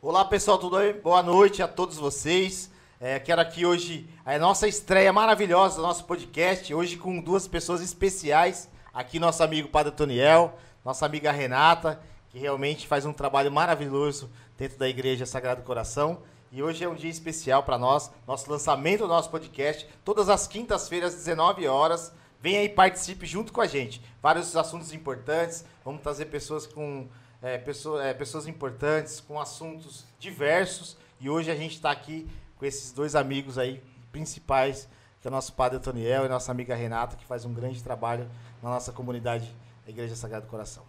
[0.00, 0.92] Olá pessoal, tudo bem?
[0.92, 2.70] Boa noite a todos vocês.
[3.00, 7.80] É, quero aqui hoje a nossa estreia maravilhosa do nosso podcast, hoje com duas pessoas
[7.80, 8.70] especiais.
[8.94, 14.78] Aqui nosso amigo Padre Toniel, nossa amiga Renata, que realmente faz um trabalho maravilhoso dentro
[14.78, 16.22] da Igreja Sagrado Coração.
[16.52, 20.46] E hoje é um dia especial para nós, nosso lançamento do nosso podcast, todas as
[20.46, 22.12] quintas-feiras, às 19 horas.
[22.40, 24.00] Vem aí, participe junto com a gente.
[24.22, 25.64] Vários assuntos importantes.
[25.84, 27.08] Vamos trazer pessoas com
[27.42, 30.96] é, pessoas, é, pessoas importantes, com assuntos diversos.
[31.20, 34.88] E hoje a gente está aqui com esses dois amigos aí principais,
[35.20, 38.28] que é o nosso padre Antoniel e nossa amiga Renata, que faz um grande trabalho
[38.62, 39.54] na nossa comunidade,
[39.86, 40.84] a Igreja Sagrado Coração.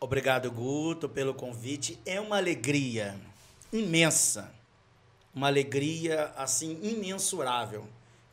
[0.00, 1.98] Obrigado, Guto, pelo convite.
[2.04, 3.16] É uma alegria
[3.72, 4.52] imensa
[5.34, 7.84] uma alegria assim imensurável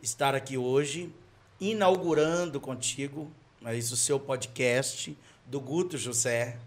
[0.02, 1.12] estar aqui hoje,
[1.60, 3.32] inaugurando contigo,
[3.66, 6.58] é isso, o seu podcast do Guto José.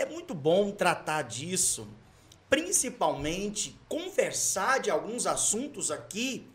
[0.00, 1.86] É muito bom tratar disso,
[2.48, 6.48] principalmente conversar de alguns assuntos aqui,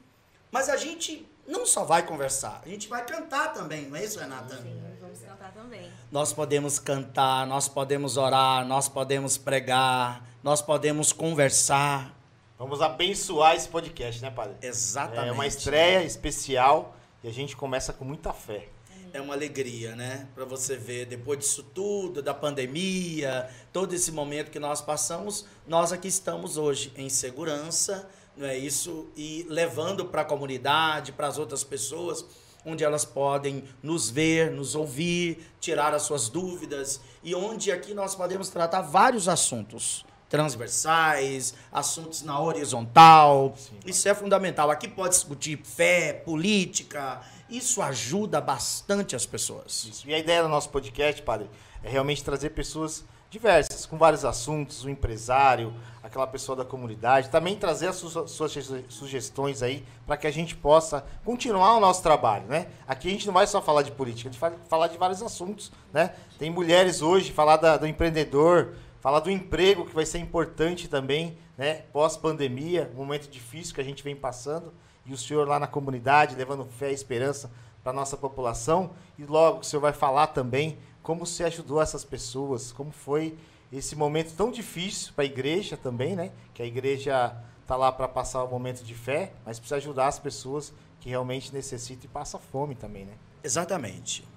[0.49, 4.17] mas a gente não só vai conversar, a gente vai cantar também, não é isso,
[4.17, 4.57] Renata?
[4.57, 5.91] Sim, vamos cantar também.
[6.11, 12.17] Nós podemos cantar, nós podemos orar, nós podemos pregar, nós podemos conversar.
[12.57, 14.55] Vamos abençoar esse podcast, né, padre?
[14.59, 15.29] Exatamente.
[15.29, 18.69] É uma estreia especial e a gente começa com muita fé.
[19.15, 20.27] É uma alegria, né?
[20.35, 25.93] Para você ver, depois disso tudo, da pandemia, todo esse momento que nós passamos, nós
[25.93, 29.07] aqui estamos hoje em segurança, não é isso?
[29.15, 32.25] E levando para a comunidade, para as outras pessoas,
[32.65, 38.15] onde elas podem nos ver, nos ouvir, tirar as suas dúvidas e onde aqui nós
[38.15, 43.53] podemos tratar vários assuntos transversais, assuntos na horizontal.
[43.57, 44.69] Sim, isso é fundamental.
[44.71, 47.21] Aqui pode discutir fé, política.
[47.49, 49.85] Isso ajuda bastante as pessoas.
[49.85, 50.09] Isso.
[50.09, 51.49] E a ideia do nosso podcast, padre,
[51.83, 57.55] é realmente trazer pessoas diversas, com vários assuntos, o empresário, aquela pessoa da comunidade, também
[57.55, 58.53] trazer as suas, suas
[58.87, 62.67] sugestões aí para que a gente possa continuar o nosso trabalho, né?
[62.87, 65.21] Aqui a gente não vai só falar de política, a gente vai falar de vários
[65.21, 66.13] assuntos, né?
[66.39, 68.75] Tem mulheres hoje, falar da, do empreendedor,
[69.05, 71.83] Falar do emprego, que vai ser importante também, né?
[71.93, 74.73] Pós-pandemia, um momento difícil que a gente vem passando.
[75.05, 77.51] E o senhor lá na comunidade, levando fé e esperança
[77.83, 78.95] para a nossa população.
[79.15, 83.37] E logo o senhor vai falar também como você ajudou essas pessoas, como foi
[83.71, 86.31] esse momento tão difícil para a igreja também, né?
[86.51, 90.17] Que a igreja está lá para passar o momento de fé, mas precisa ajudar as
[90.17, 93.13] pessoas que realmente necessitam e passam fome também, né?
[93.43, 94.27] Exatamente.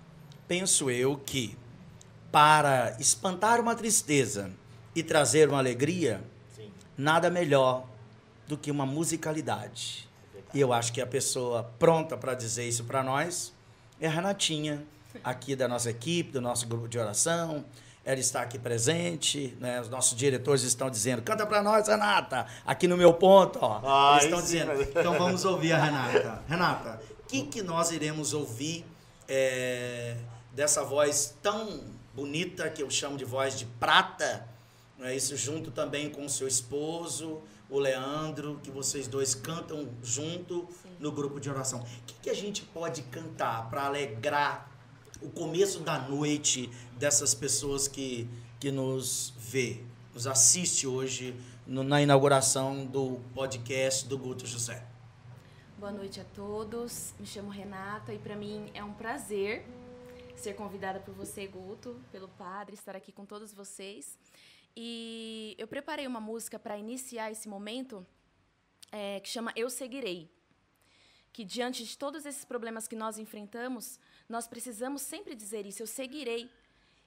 [0.47, 1.57] Penso eu que
[2.31, 4.51] para espantar uma tristeza
[4.95, 6.23] e trazer uma alegria,
[6.55, 6.71] Sim.
[6.97, 7.87] nada melhor
[8.47, 10.09] do que uma musicalidade.
[10.53, 13.53] E eu acho que a pessoa pronta para dizer isso para nós
[14.01, 14.85] é a Renatinha,
[15.23, 17.65] aqui da nossa equipe, do nosso grupo de oração.
[18.05, 19.81] Ela está aqui presente, né?
[19.81, 23.59] os nossos diretores estão dizendo: canta para nós, Renata, aqui no meu ponto.
[23.61, 23.81] Ó.
[23.85, 24.83] Ah, Eles estão dizendo.
[24.83, 26.43] Então vamos ouvir a Renata.
[26.49, 28.87] Renata, o que, que nós iremos ouvir
[29.29, 30.17] é,
[30.53, 31.83] dessa voz tão
[32.19, 34.45] bonita, que eu chamo de voz de prata,
[34.99, 35.37] não é isso?
[35.37, 37.41] Junto também com o seu esposo,
[37.71, 40.97] o Leandro, que vocês dois cantam junto Sim.
[40.99, 41.79] no grupo de oração.
[41.79, 44.69] O que, que a gente pode cantar para alegrar
[45.23, 46.69] o começo da noite
[46.99, 49.81] dessas pessoas que, que nos vê,
[50.13, 54.85] nos assiste hoje no, na inauguração do podcast do Guto José?
[55.79, 57.15] Boa noite a todos.
[57.21, 59.65] Me chamo Renata e para mim é um prazer
[60.41, 64.19] ser convidada por você, Guto, pelo padre, estar aqui com todos vocês.
[64.77, 68.07] E eu preparei uma música para iniciar esse momento
[68.93, 70.31] é, que chama Eu Seguirei.
[71.33, 75.87] Que diante de todos esses problemas que nós enfrentamos, nós precisamos sempre dizer isso: eu
[75.87, 76.51] seguirei.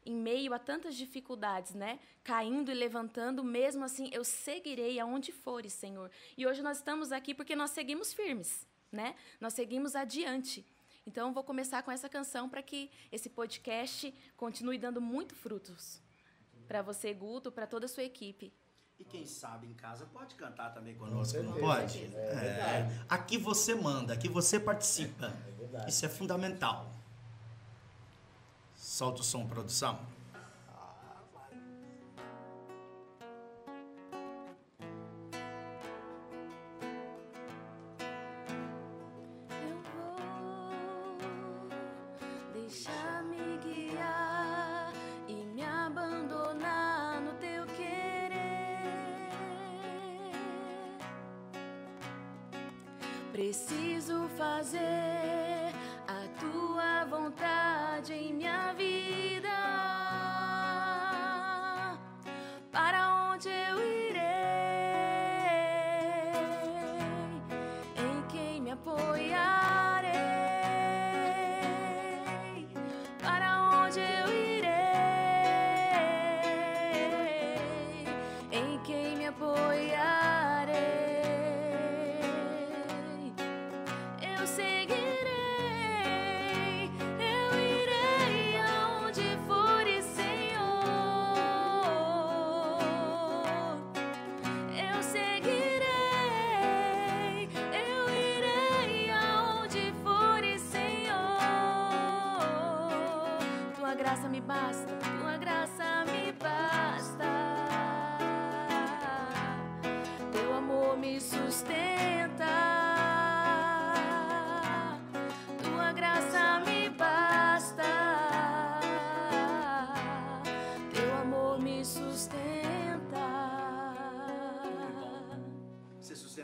[0.03, 1.99] Em meio a tantas dificuldades, né?
[2.23, 6.09] Caindo e levantando, mesmo assim, eu seguirei aonde fores, Senhor.
[6.35, 9.15] E hoje nós estamos aqui porque nós seguimos firmes, né?
[9.39, 10.65] Nós seguimos adiante.
[11.05, 16.01] Então, vou começar com essa canção para que esse podcast continue dando muito frutos
[16.67, 18.53] para você, Guto, para toda a sua equipe.
[18.99, 22.05] E quem sabe em casa pode cantar também conosco, não pode?
[22.15, 25.33] É, é, aqui você manda, aqui você participa.
[25.85, 26.87] É Isso é fundamental.
[28.75, 29.99] Solta o som, produção.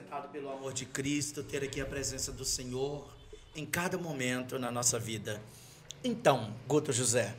[0.08, 3.06] Sustentado pelo amor de Cristo, ter aqui a presença do Senhor
[3.54, 5.42] em cada momento na nossa vida.
[6.02, 7.36] Então, Guto José,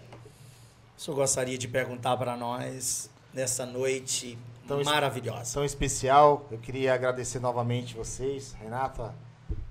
[0.95, 5.55] senhor gostaria de perguntar para nós nessa noite tão maravilhosa?
[5.55, 6.47] Tão especial.
[6.51, 8.53] Eu queria agradecer novamente vocês.
[8.53, 9.15] Renata,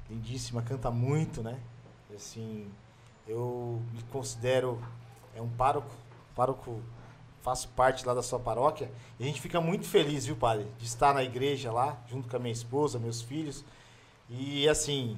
[0.10, 1.60] lindíssima, canta muito, né?
[2.16, 2.68] Assim,
[3.28, 4.82] eu me considero
[5.36, 5.94] é um pároco,
[6.36, 6.82] pároco,
[7.42, 8.92] faço parte lá da sua paróquia.
[9.20, 12.36] E a gente fica muito feliz, viu, padre, de estar na igreja lá, junto com
[12.36, 13.64] a minha esposa, meus filhos.
[14.30, 15.18] E assim,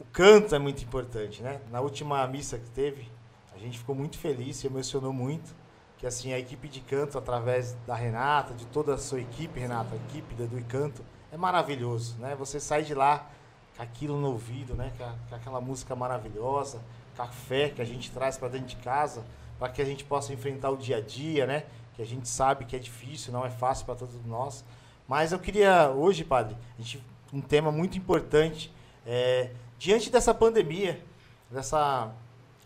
[0.00, 1.60] o canto é muito importante, né?
[1.70, 3.08] Na última missa que teve,
[3.54, 5.54] a gente ficou muito feliz, se emocionou muito,
[5.98, 9.94] que assim a equipe de canto através da Renata, de toda a sua equipe, Renata,
[9.94, 12.34] a equipe da do Canto, é maravilhoso, né?
[12.36, 13.30] Você sai de lá
[13.76, 14.92] com aquilo no ouvido, né?
[14.98, 16.80] Com, a, com aquela música maravilhosa,
[17.16, 19.24] café que a gente traz para dentro de casa,
[19.58, 21.64] para que a gente possa enfrentar o dia a dia, né?
[21.94, 24.64] Que a gente sabe que é difícil, não é fácil para todos nós.
[25.06, 27.02] Mas eu queria hoje, padre, gente,
[27.32, 28.72] um tema muito importante
[29.06, 31.04] é, diante dessa pandemia,
[31.50, 32.10] dessa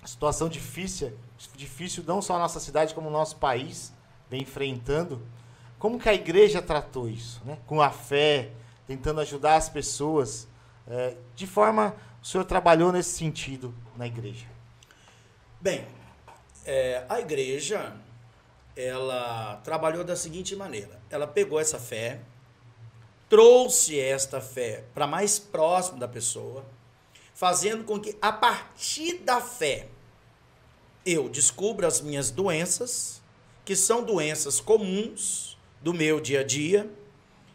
[0.04, 1.12] situação difícil,
[1.56, 3.92] difícil não só a nossa cidade como o nosso país
[4.30, 5.20] vem enfrentando,
[5.78, 7.58] como que a igreja tratou isso, né?
[7.66, 8.50] Com a fé,
[8.86, 10.48] tentando ajudar as pessoas,
[10.86, 14.46] é, de forma o senhor trabalhou nesse sentido na igreja?
[15.60, 15.84] Bem,
[16.68, 17.96] é, a igreja
[18.76, 22.20] ela trabalhou da seguinte maneira: ela pegou essa fé,
[23.28, 26.64] trouxe esta fé para mais próximo da pessoa
[27.38, 29.86] fazendo com que, a partir da fé,
[31.06, 33.22] eu descubra as minhas doenças,
[33.64, 36.90] que são doenças comuns do meu dia a dia,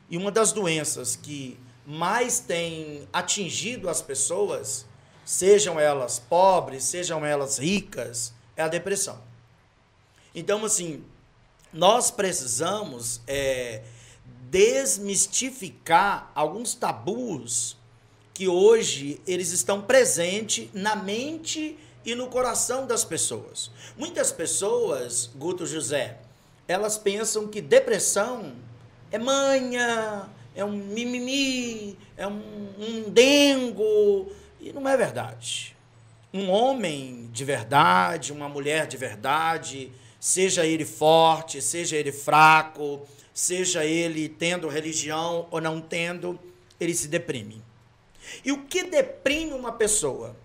[0.09, 4.85] e uma das doenças que mais tem atingido as pessoas,
[5.25, 9.21] sejam elas pobres, sejam elas ricas, é a depressão.
[10.33, 11.03] Então, assim,
[11.71, 13.83] nós precisamos é,
[14.49, 17.77] desmistificar alguns tabus
[18.33, 23.71] que hoje eles estão presentes na mente e no coração das pessoas.
[23.97, 26.19] Muitas pessoas, Guto José,
[26.67, 28.55] elas pensam que depressão
[29.11, 32.41] é manha, é um mimimi, é um,
[32.79, 35.72] um dengo, e não é verdade.
[36.33, 43.85] Um homem de verdade, uma mulher de verdade, seja ele forte, seja ele fraco, seja
[43.85, 46.39] ele tendo religião ou não tendo,
[46.79, 47.63] ele se deprime.
[48.43, 50.35] E o que deprime uma pessoa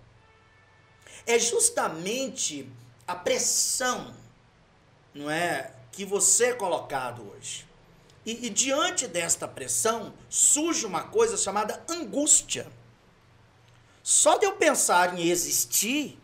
[1.25, 2.69] é justamente
[3.07, 4.13] a pressão,
[5.13, 7.67] não é, que você é colocado hoje.
[8.25, 12.67] E, e diante desta pressão surge uma coisa chamada angústia.
[14.03, 16.19] Só de eu pensar em existir,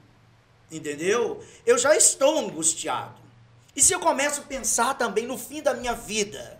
[0.71, 1.43] entendeu?
[1.65, 3.15] Eu já estou angustiado.
[3.75, 6.59] E se eu começo a pensar também no fim da minha vida?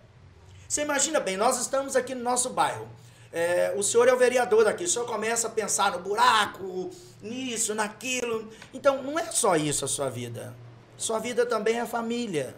[0.68, 2.88] Você imagina bem, nós estamos aqui no nosso bairro.
[3.32, 6.90] É, o senhor é o vereador daqui, o senhor começa a pensar no buraco,
[7.22, 8.50] nisso, naquilo.
[8.74, 10.56] Então, não é só isso a sua vida.
[10.98, 12.56] Sua vida também é família.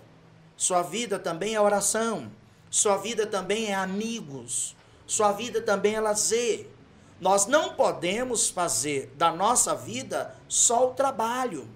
[0.55, 2.31] Sua vida também é oração.
[2.69, 4.75] Sua vida também é amigos.
[5.05, 6.69] Sua vida também é lazer.
[7.19, 11.67] Nós não podemos fazer da nossa vida só o trabalho.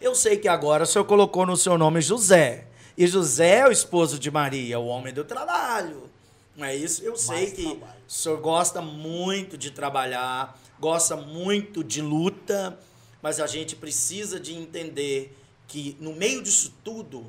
[0.00, 2.66] Eu sei que agora o senhor colocou no seu nome José.
[2.96, 6.10] E José é o esposo de Maria, o homem do trabalho.
[6.56, 7.02] Não é isso?
[7.02, 8.00] Eu sei Mais que trabalho.
[8.08, 12.78] o senhor gosta muito de trabalhar, gosta muito de luta,
[13.22, 15.36] mas a gente precisa de entender
[15.68, 17.24] que no meio disso tudo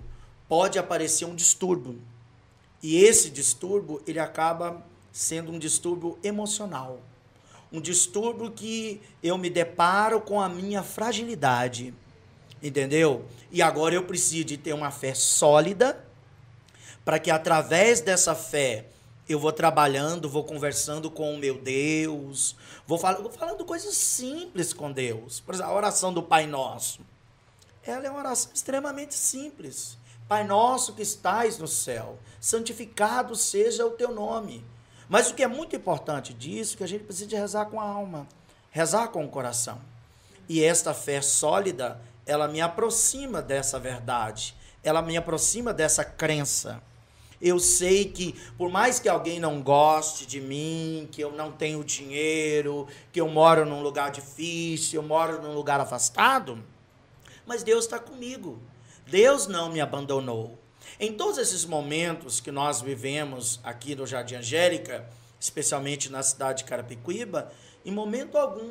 [0.49, 2.01] pode aparecer um distúrbio.
[2.81, 6.99] E esse distúrbio, ele acaba sendo um distúrbio emocional.
[7.71, 11.93] Um distúrbio que eu me deparo com a minha fragilidade.
[12.61, 13.25] Entendeu?
[13.51, 16.05] E agora eu preciso de ter uma fé sólida
[17.03, 18.85] para que através dessa fé
[19.27, 24.73] eu vou trabalhando, vou conversando com o meu Deus, vou, fal vou falando coisas simples
[24.73, 25.39] com Deus.
[25.39, 27.01] Por exemplo, a oração do Pai Nosso.
[27.83, 29.97] Ela é uma oração extremamente simples.
[30.27, 34.63] Pai nosso que estais no céu, santificado seja o teu nome.
[35.11, 37.83] Mas o que é muito importante disso é que a gente precisa rezar com a
[37.83, 38.25] alma,
[38.69, 39.81] rezar com o coração.
[40.47, 46.81] E esta fé sólida, ela me aproxima dessa verdade, ela me aproxima dessa crença.
[47.41, 51.83] Eu sei que, por mais que alguém não goste de mim, que eu não tenho
[51.83, 56.57] dinheiro, que eu moro num lugar difícil, eu moro num lugar afastado,
[57.45, 58.61] mas Deus está comigo.
[59.07, 60.57] Deus não me abandonou.
[61.03, 65.03] Em todos esses momentos que nós vivemos aqui no Jardim Angélica,
[65.39, 67.51] especialmente na cidade de Carapicuíba,
[67.83, 68.69] em momento algum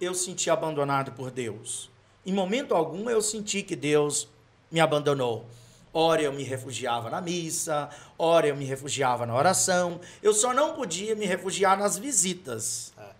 [0.00, 1.90] eu senti abandonado por Deus.
[2.24, 4.26] Em momento algum eu senti que Deus
[4.72, 5.44] me abandonou.
[5.92, 10.00] Ora eu me refugiava na missa, ora eu me refugiava na oração.
[10.22, 12.94] Eu só não podia me refugiar nas visitas.
[12.96, 13.10] É.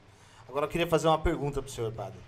[0.48, 2.18] Agora eu queria fazer uma pergunta para o senhor, padre.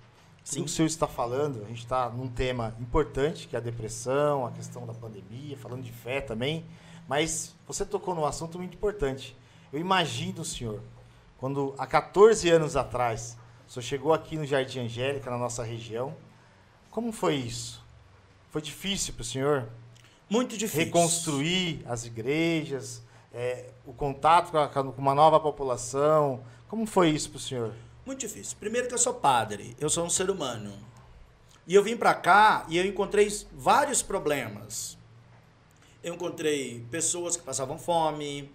[0.48, 0.62] Sim.
[0.62, 4.50] O senhor está falando, a gente está num tema importante, que é a depressão, a
[4.50, 6.64] questão da pandemia, falando de fé também,
[7.06, 9.36] mas você tocou num assunto muito importante.
[9.70, 10.82] Eu imagino, senhor,
[11.36, 13.36] quando há 14 anos atrás,
[13.68, 16.16] o senhor chegou aqui no Jardim Angélica, na nossa região,
[16.90, 17.84] como foi isso?
[18.50, 19.68] Foi difícil para o senhor?
[20.30, 20.86] Muito difícil.
[20.86, 23.02] Reconstruir as igrejas,
[23.34, 26.40] é, o contato com, a, com uma nova população.
[26.68, 27.74] Como foi isso para o senhor?
[28.08, 28.56] Muito difícil.
[28.58, 30.72] Primeiro que eu sou padre, eu sou um ser humano.
[31.66, 34.96] E eu vim para cá e eu encontrei vários problemas.
[36.02, 38.50] Eu encontrei pessoas que passavam fome,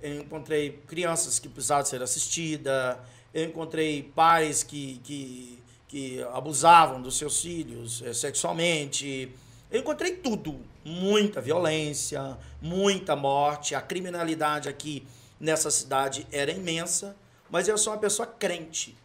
[0.00, 2.96] eu encontrei crianças que precisavam ser assistidas,
[3.34, 9.30] eu encontrei pais que, que, que abusavam dos seus filhos é, sexualmente.
[9.70, 10.58] Eu encontrei tudo.
[10.82, 13.74] Muita violência, muita morte.
[13.74, 15.06] A criminalidade aqui
[15.38, 17.14] nessa cidade era imensa
[17.50, 18.96] mas eu sou uma pessoa crente.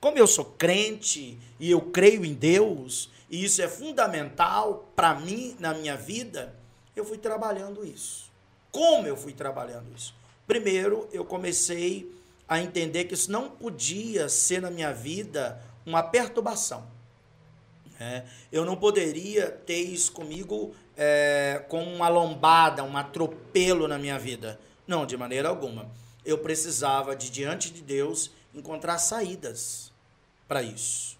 [0.00, 5.56] Como eu sou crente e eu creio em Deus, e isso é fundamental para mim
[5.58, 6.54] na minha vida,
[6.94, 8.30] eu fui trabalhando isso.
[8.70, 10.14] Como eu fui trabalhando isso?
[10.46, 12.14] Primeiro, eu comecei
[12.48, 16.86] a entender que isso não podia ser na minha vida uma perturbação.
[17.98, 24.18] É, eu não poderia ter isso comigo é, com uma lombada, um atropelo na minha
[24.18, 24.60] vida.
[24.86, 25.90] Não, de maneira alguma
[26.26, 29.92] eu precisava de diante de Deus encontrar saídas
[30.48, 31.16] para isso.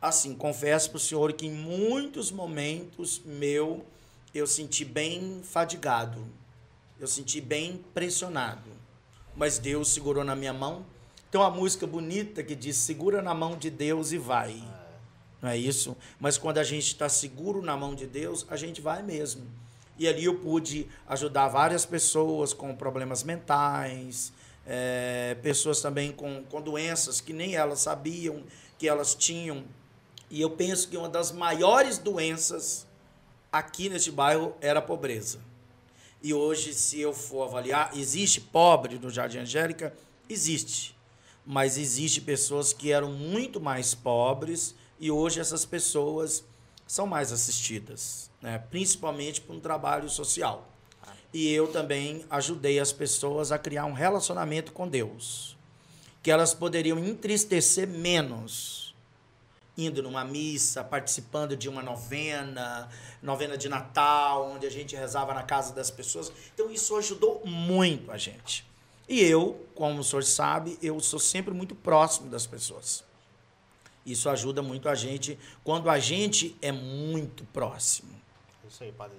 [0.00, 3.84] Assim, confesso para o Senhor que em muitos momentos meu
[4.32, 6.24] eu senti bem fadigado,
[7.00, 8.70] eu senti bem pressionado,
[9.34, 10.86] mas Deus segurou na minha mão.
[11.28, 14.62] Tem uma música bonita que diz: segura na mão de Deus e vai.
[15.42, 15.96] Não é isso?
[16.20, 19.44] Mas quando a gente está seguro na mão de Deus, a gente vai mesmo.
[19.98, 24.32] E ali eu pude ajudar várias pessoas com problemas mentais,
[24.66, 28.42] é, pessoas também com, com doenças que nem elas sabiam
[28.78, 29.64] que elas tinham.
[30.28, 32.86] E eu penso que uma das maiores doenças
[33.52, 35.38] aqui neste bairro era a pobreza.
[36.22, 39.94] E hoje, se eu for avaliar, existe pobre no Jardim Angélica?
[40.28, 40.96] Existe.
[41.44, 46.44] Mas existe pessoas que eram muito mais pobres e hoje essas pessoas
[46.86, 48.58] são mais assistidas, né?
[48.70, 50.68] principalmente por um trabalho social.
[51.32, 55.56] E eu também ajudei as pessoas a criar um relacionamento com Deus.
[56.22, 58.86] Que elas poderiam entristecer menos
[59.76, 62.88] indo numa missa, participando de uma novena,
[63.22, 66.32] novena de Natal, onde a gente rezava na casa das pessoas.
[66.54, 68.66] Então isso ajudou muito a gente.
[69.08, 73.04] E eu, como o senhor sabe, eu sou sempre muito próximo das pessoas.
[74.04, 78.10] Isso ajuda muito a gente quando a gente é muito próximo.
[78.68, 79.18] Isso aí, padre.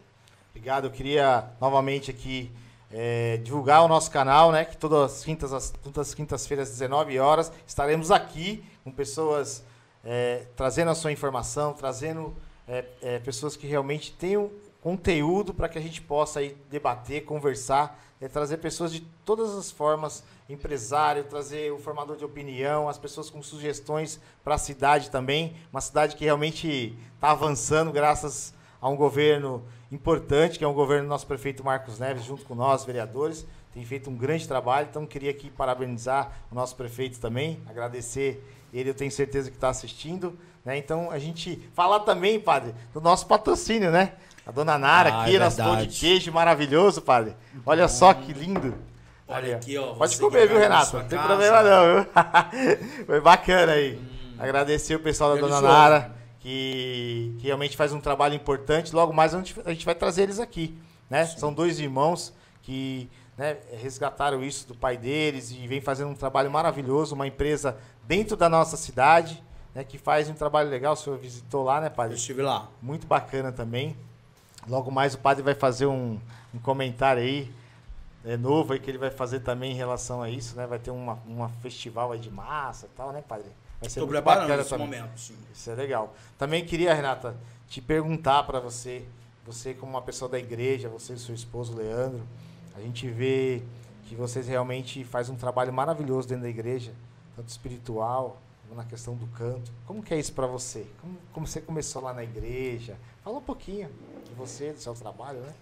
[0.58, 0.86] Obrigado.
[0.86, 2.52] Eu queria novamente aqui
[2.92, 4.66] é, divulgar o nosso canal, né?
[4.66, 9.64] Que todas as quintas, as, todas as quintas-feiras, às 19 horas, estaremos aqui com pessoas
[10.04, 12.36] é, trazendo a sua informação, trazendo
[12.68, 14.50] é, é pessoas que realmente tenham
[14.82, 19.70] conteúdo para que a gente possa aí debater, conversar, é, trazer pessoas de todas as
[19.70, 25.56] formas, empresário, trazer o formador de opinião, as pessoas com sugestões para a cidade também,
[25.72, 31.06] uma cidade que realmente está avançando graças a um governo importante, que é um governo
[31.06, 33.46] do nosso prefeito Marcos Neves, junto com nós, vereadores.
[33.74, 38.90] Tem feito um grande trabalho, então queria aqui parabenizar o nosso prefeito também, agradecer ele,
[38.90, 40.38] eu tenho certeza que está assistindo.
[40.66, 40.78] Né?
[40.78, 44.14] Então, a gente falar também, padre, do nosso patrocínio, né?
[44.46, 47.36] A dona Nara ah, aqui, é nosso pão de queijo maravilhoso, padre.
[47.66, 47.90] Olha hum.
[47.90, 48.74] só que lindo.
[49.28, 49.94] Olha aqui, ó.
[49.94, 50.98] Pode comer, viu, Renato?
[50.98, 51.28] Não tem casa.
[51.28, 52.06] problema não, viu?
[53.06, 53.96] Foi bacana aí.
[53.96, 54.36] Hum.
[54.40, 56.17] Agradecer o pessoal da Dona Nara
[56.48, 58.96] que, que realmente faz um trabalho importante.
[58.96, 60.80] Logo mais a gente, a gente vai trazer eles aqui.
[61.10, 61.26] Né?
[61.26, 66.50] São dois irmãos que né, resgataram isso do pai deles e vem fazendo um trabalho
[66.50, 69.44] maravilhoso, uma empresa dentro da nossa cidade,
[69.76, 70.94] né, que faz um trabalho legal.
[70.94, 72.14] O senhor visitou lá, né, padre?
[72.14, 72.70] Eu estive lá.
[72.82, 73.98] Muito bacana também.
[74.70, 76.18] Logo mais o padre vai fazer um,
[76.54, 77.54] um comentário aí,
[78.24, 80.66] é, novo aí, que ele vai fazer também em relação a isso, né?
[80.66, 83.48] Vai ter uma, uma festival aí de massa e tal, né, padre?
[83.80, 85.38] Vai ser Estou preparando esse momento, sim.
[85.54, 86.16] Isso é legal.
[86.38, 89.06] Também queria, Renata, te perguntar para você,
[89.46, 92.24] você como uma pessoa da igreja, você e seu esposo Leandro,
[92.76, 93.62] a gente vê
[94.06, 96.94] que vocês realmente fazem um trabalho maravilhoso dentro da igreja,
[97.36, 98.42] tanto espiritual,
[98.76, 99.72] na questão do canto.
[99.86, 100.86] Como que é isso para você?
[101.02, 102.98] Como, como você começou lá na igreja?
[103.24, 103.90] Fala um pouquinho
[104.26, 105.54] de você, do seu trabalho, né?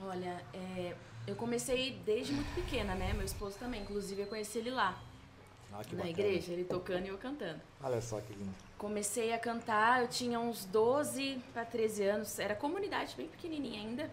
[0.00, 0.94] Olha, é,
[1.26, 3.12] eu comecei desde muito pequena, né?
[3.12, 4.98] Meu esposo também, inclusive eu conheci ele lá.
[5.74, 6.08] Ah, na bacana.
[6.08, 7.60] igreja, ele tocando e eu cantando.
[7.82, 8.54] Olha só que lindo.
[8.78, 14.08] Comecei a cantar, eu tinha uns 12 para 13 anos, era comunidade bem pequenininha ainda.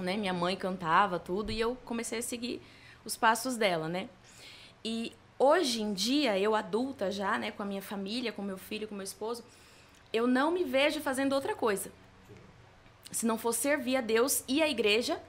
[0.00, 0.16] Né?
[0.16, 2.60] Minha mãe cantava tudo e eu comecei a seguir
[3.04, 4.08] os passos dela, né?
[4.84, 8.88] E hoje em dia, eu adulta já, né, com a minha família, com meu filho,
[8.88, 9.44] com meu esposo,
[10.12, 11.92] eu não me vejo fazendo outra coisa.
[13.12, 15.22] Se não for servir a Deus e a igreja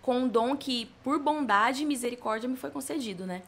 [0.00, 3.42] com um dom que, por bondade e misericórdia, me foi concedido, né?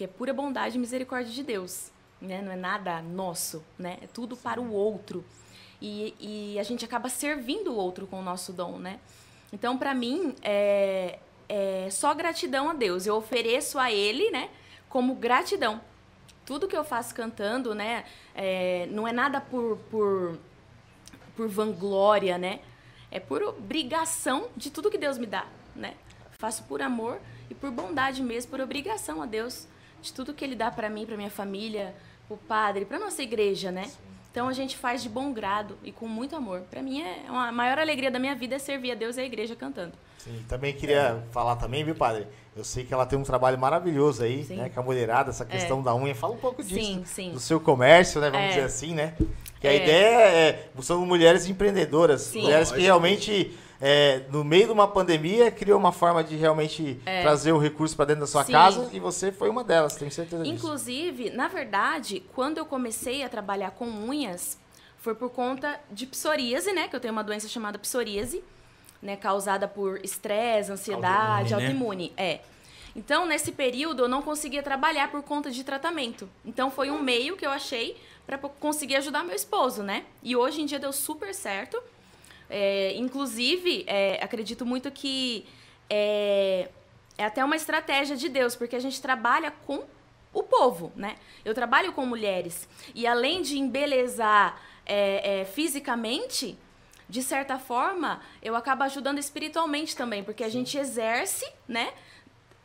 [0.00, 1.90] Que é pura bondade e misericórdia de Deus.
[2.22, 2.40] Né?
[2.40, 3.98] Não é nada nosso, né?
[4.00, 5.22] É tudo para o outro.
[5.78, 8.98] E, e a gente acaba servindo o outro com o nosso dom, né?
[9.52, 13.04] Então, para mim, é, é só gratidão a Deus.
[13.04, 14.48] Eu ofereço a Ele, né?
[14.88, 15.82] como gratidão.
[16.46, 20.38] Tudo que eu faço cantando, né, é, não é nada por, por,
[21.36, 22.60] por vanglória, né?
[23.10, 25.92] É por obrigação de tudo que Deus me dá, né?
[26.38, 29.68] Faço por amor e por bondade mesmo, por obrigação a Deus
[30.00, 31.94] de tudo que Ele dá para mim, para minha família,
[32.26, 33.90] para o padre, para nossa igreja, né?
[34.30, 36.60] Então a gente faz de bom grado e com muito amor.
[36.70, 39.20] Para mim é uma a maior alegria da minha vida é servir a Deus e
[39.20, 39.92] a igreja cantando.
[40.18, 41.32] Sim, também queria é.
[41.32, 42.26] falar também, viu, padre?
[42.54, 44.56] Eu sei que ela tem um trabalho maravilhoso aí, sim.
[44.56, 44.68] né?
[44.68, 45.82] Com a mulherada, essa questão é.
[45.82, 46.14] da unha.
[46.14, 46.80] Fala um pouco disso.
[46.80, 47.32] Sim, sim.
[47.32, 48.30] Do seu comércio, né?
[48.30, 48.48] Vamos é.
[48.50, 49.14] dizer assim, né?
[49.60, 49.76] Que a é.
[49.76, 50.68] ideia é.
[50.80, 52.22] São mulheres empreendedoras.
[52.22, 52.42] Sim.
[52.42, 53.56] Mulheres que realmente.
[53.80, 57.22] É, no meio de uma pandemia, criou uma forma de realmente é.
[57.22, 58.52] trazer o recurso para dentro da sua Sim.
[58.52, 60.54] casa e você foi uma delas, tenho certeza disso.
[60.54, 64.58] Inclusive, na verdade, quando eu comecei a trabalhar com unhas,
[64.98, 66.88] foi por conta de psoríase, né?
[66.88, 68.44] Que eu tenho uma doença chamada psoríase
[69.02, 72.12] né, causada por estresse, ansiedade, autoimune.
[72.16, 72.24] Né?
[72.24, 72.40] É.
[72.94, 76.28] Então, nesse período, eu não conseguia trabalhar por conta de tratamento.
[76.44, 80.04] Então, foi um meio que eu achei para conseguir ajudar meu esposo, né?
[80.22, 81.80] E hoje em dia deu super certo.
[82.50, 85.46] É, inclusive, é, acredito muito que
[85.88, 86.68] é,
[87.16, 89.84] é até uma estratégia de Deus, porque a gente trabalha com
[90.32, 91.16] o povo, né?
[91.44, 92.68] Eu trabalho com mulheres.
[92.94, 96.58] E além de embelezar é, é, fisicamente,
[97.08, 101.92] de certa forma, eu acabo ajudando espiritualmente também, porque a gente exerce, né,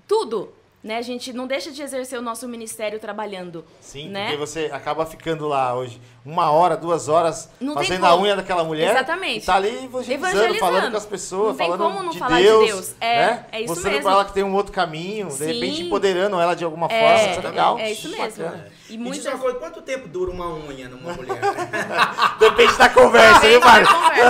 [0.07, 0.53] tudo.
[0.85, 0.97] Né?
[0.97, 3.65] A gente não deixa de exercer o nosso ministério trabalhando.
[3.81, 4.25] Sim, né?
[4.25, 8.63] porque você acaba ficando lá hoje uma hora, duas horas não fazendo a unha daquela
[8.63, 8.91] mulher.
[8.91, 9.41] Exatamente.
[9.41, 12.39] E tá ali evangelizando, evangelizando, falando com as pessoas, não falando como não de falar
[12.39, 12.65] Deus.
[12.65, 12.95] De Deus.
[13.01, 13.45] É, né?
[13.51, 14.03] é isso Mostrando mesmo.
[14.03, 15.37] pra ela que tem um outro caminho, Sim.
[15.37, 17.31] de repente empoderando ela de alguma é, forma.
[17.31, 17.79] Isso é legal.
[17.79, 18.51] É, isso mesmo.
[18.87, 19.23] E, muitas...
[19.23, 21.41] diz uma coisa, quanto tempo dura uma unha numa mulher?
[22.39, 23.87] Depende da conversa, viu, Mário?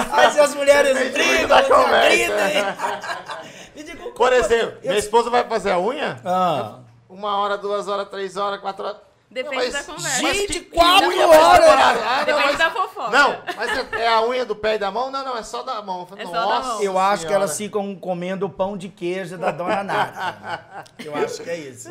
[0.09, 1.57] Mas as mulheres brigam,
[3.83, 4.11] conversa.
[4.11, 6.19] Por exemplo, minha esposa vai fazer a unha.
[6.23, 6.79] Ah.
[7.09, 8.97] Uma hora, duas horas, três horas, quatro horas.
[9.29, 10.33] Depende mas, da conversa.
[10.33, 11.99] Gente, quatro horas!
[12.05, 13.09] Ah, Depende mas, da fofoca.
[13.09, 15.11] Não, mas é, é a unha do pé e da mão?
[15.11, 16.07] Não, não, é só da mão.
[16.15, 16.81] É Nossa, da mão.
[16.81, 20.85] Eu acho que elas ficam comendo pão de queijo da dona Nata.
[21.03, 21.89] Eu acho que é isso.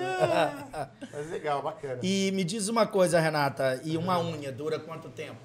[1.13, 1.99] mas legal, bacana.
[2.03, 5.37] E me diz uma coisa, Renata, e uma unha dura quanto tempo?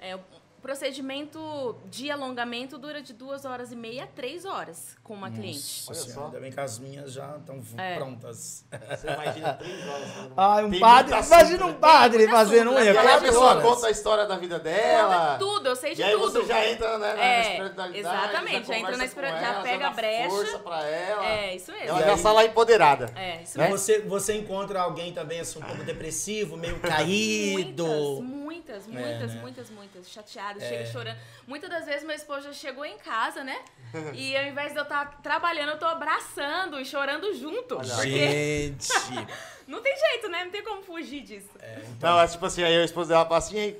[0.00, 0.18] É,
[0.66, 5.40] procedimento de alongamento dura de duas horas e meia a três horas com uma Nossa
[5.40, 5.84] cliente.
[5.86, 6.24] Olha só.
[6.24, 7.94] Ainda bem que as minhas já estão é.
[7.94, 8.64] prontas.
[8.90, 10.08] Você imagina três horas.
[10.36, 12.98] Ai, um padre, imagina um padre fazendo um erro.
[12.98, 15.38] a pessoa conta a história da vida dela.
[15.38, 16.32] Conta tudo, eu sei de e aí tudo.
[16.32, 17.98] você já entra né, é, na espiritualidade.
[17.98, 20.30] Exatamente, já, entra na espiritualidade, já pega a brecha.
[20.30, 21.26] força pra ela.
[21.26, 21.88] É, isso mesmo.
[21.90, 23.12] Ela já está lá empoderada.
[23.14, 23.78] É, isso mesmo.
[23.78, 27.86] Você, você encontra alguém também assim, um pouco depressivo, meio caído.
[28.20, 29.40] Muitas, muitas, muitas, é, né?
[29.40, 30.08] muitas, muitas.
[30.60, 30.92] Chateado, chega é.
[30.92, 31.18] chorando.
[31.46, 33.56] Muitas das vezes meu esposo já chegou em casa, né?
[34.14, 37.82] E ao invés de eu estar tá trabalhando, eu tô abraçando e chorando junto.
[38.02, 38.88] Gente!
[39.66, 40.44] não tem jeito, né?
[40.44, 41.50] Não tem como fugir disso.
[41.60, 42.10] É, então...
[42.10, 43.76] Não, é tipo assim, aí o esposo dela fala assim,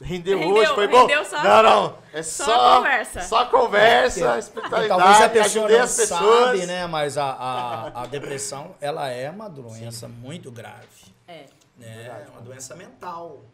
[0.00, 1.06] rendeu, rendeu hoje, foi bom?
[1.06, 3.20] Rendeu só, não, não, é só, só conversa.
[3.22, 6.46] Só conversa, é, espiritualidade, talvez a pessoa não as pessoas.
[6.46, 6.86] sabe, né?
[6.86, 10.12] Mas a, a, a depressão, ela é uma doença Sim.
[10.12, 10.86] muito grave.
[11.26, 11.46] É.
[11.76, 12.06] Né?
[12.06, 13.44] É uma doença mental.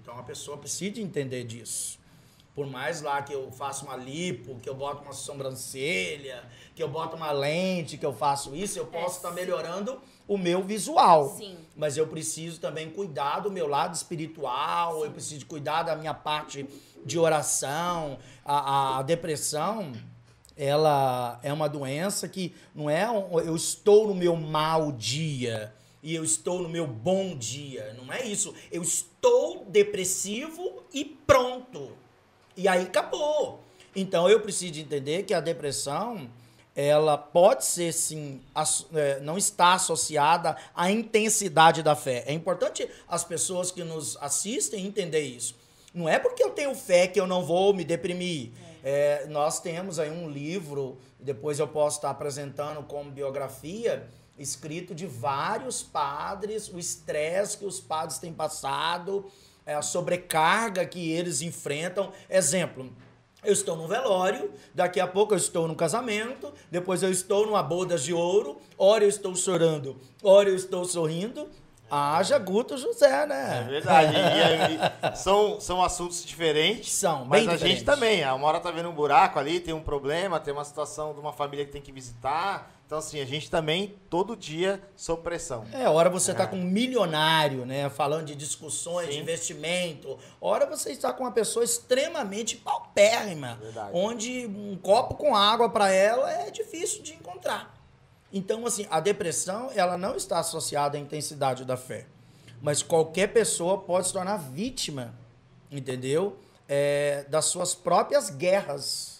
[0.00, 1.97] Então a pessoa precisa entender disso.
[2.58, 6.42] Por mais lá que eu faça uma lipo, que eu boto uma sobrancelha,
[6.74, 10.00] que eu boto uma lente, que eu faço isso, eu posso estar é, tá melhorando
[10.26, 11.36] o meu visual.
[11.36, 11.56] Sim.
[11.76, 15.04] Mas eu preciso também cuidar do meu lado espiritual, sim.
[15.04, 16.68] eu preciso cuidar da minha parte
[17.06, 18.18] de oração.
[18.44, 19.92] A, a, depressão,
[20.56, 26.12] ela é uma doença que não é um, eu estou no meu mau dia e
[26.12, 27.94] eu estou no meu bom dia.
[27.96, 28.52] Não é isso.
[28.68, 31.96] Eu estou depressivo e pronto.
[32.58, 33.62] E aí acabou.
[33.94, 36.28] Então eu preciso entender que a depressão
[36.74, 38.40] ela pode ser sim,
[38.94, 42.24] é, não está associada à intensidade da fé.
[42.26, 45.54] É importante as pessoas que nos assistem entender isso.
[45.94, 48.50] Não é porque eu tenho fé que eu não vou me deprimir.
[48.82, 55.06] É, nós temos aí um livro, depois eu posso estar apresentando como biografia, escrito de
[55.06, 59.30] vários padres, o estresse que os padres têm passado,
[59.68, 62.10] é, a sobrecarga que eles enfrentam.
[62.30, 62.90] Exemplo,
[63.44, 67.62] eu estou no velório, daqui a pouco eu estou no casamento, depois eu estou numa
[67.62, 71.50] boda de ouro, ora eu estou chorando, ora eu estou sorrindo.
[71.90, 73.64] Haja Guto José, né?
[73.66, 74.14] É verdade.
[74.14, 76.92] E, e, são, são assuntos diferentes.
[76.92, 78.22] São, mas bem a gente também.
[78.24, 81.32] Uma hora tá vendo um buraco ali, tem um problema, tem uma situação de uma
[81.32, 85.66] família que tem que visitar então, assim, a gente também, todo dia, sob pressão.
[85.74, 86.46] É, hora você está é.
[86.46, 87.90] com um milionário, né?
[87.90, 89.12] Falando de discussões, Sim.
[89.12, 90.18] de investimento.
[90.40, 93.58] Hora você está com uma pessoa extremamente paupérrima.
[93.60, 93.90] Verdade.
[93.92, 97.78] Onde um copo com água para ela é difícil de encontrar.
[98.32, 102.06] Então, assim, a depressão, ela não está associada à intensidade da fé.
[102.62, 105.14] Mas qualquer pessoa pode se tornar vítima,
[105.70, 106.38] entendeu?
[106.66, 109.17] É, das suas próprias guerras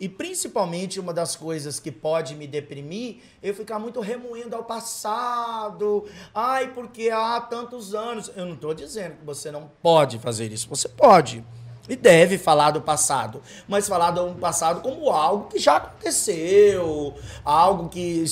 [0.00, 6.06] e principalmente uma das coisas que pode me deprimir, eu ficar muito remoendo ao passado.
[6.34, 8.32] Ai, porque há tantos anos.
[8.34, 10.66] Eu não estou dizendo que você não pode fazer isso.
[10.70, 11.44] Você pode.
[11.86, 17.88] E deve falar do passado, mas falar do passado como algo que já aconteceu, algo
[17.88, 18.24] que,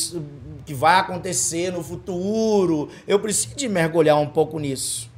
[0.65, 2.89] que vai acontecer no futuro.
[3.07, 5.11] Eu preciso de mergulhar um pouco nisso.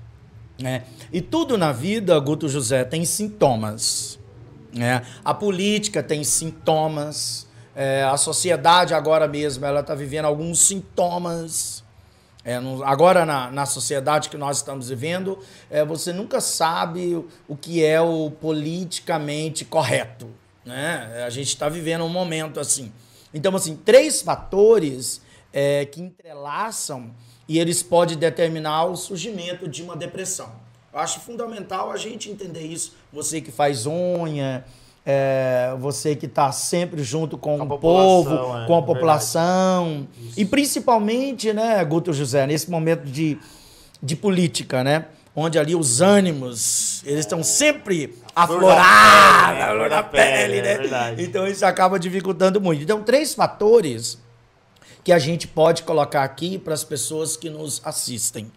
[0.59, 0.85] Né?
[1.13, 4.20] E tudo na vida, Guto José, tem sintomas.
[4.79, 11.83] É, a política tem sintomas, é, a sociedade agora mesmo ela está vivendo alguns sintomas.
[12.43, 15.39] É, no, agora na, na sociedade que nós estamos vivendo,
[15.71, 20.29] é, você nunca sabe o, o que é o politicamente correto.
[20.65, 21.25] Né?
[21.27, 22.93] A gente está vivendo um momento assim.
[23.33, 25.21] Então, assim, três fatores
[25.53, 27.11] é, que entrelaçam
[27.49, 30.53] e eles podem determinar o surgimento de uma depressão.
[30.93, 32.97] Eu acho fundamental a gente entender isso.
[33.13, 34.65] Você que faz unha,
[35.05, 40.07] é, você que está sempre junto com, com o povo, é, com a população.
[40.37, 43.39] E principalmente, né, Guto José, nesse momento de,
[44.03, 45.07] de política, né?
[45.35, 50.73] Onde ali os ânimos, eles estão sempre aflorados na pele, né?
[50.73, 52.83] É então isso acaba dificultando muito.
[52.83, 54.19] Então, três fatores
[55.03, 58.51] que a gente pode colocar aqui para as pessoas que nos assistem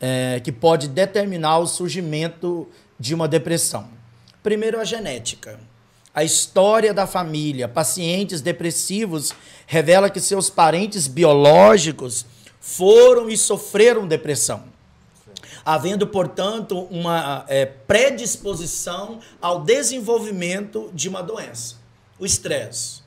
[0.00, 3.88] é, que pode determinar o surgimento de uma depressão.
[4.42, 5.58] Primeiro, a genética.
[6.14, 9.32] A história da família, pacientes depressivos,
[9.66, 12.24] revela que seus parentes biológicos
[12.60, 14.62] foram e sofreram depressão.
[15.64, 21.76] Havendo, portanto, uma é, predisposição ao desenvolvimento de uma doença.
[22.18, 23.02] O estresse.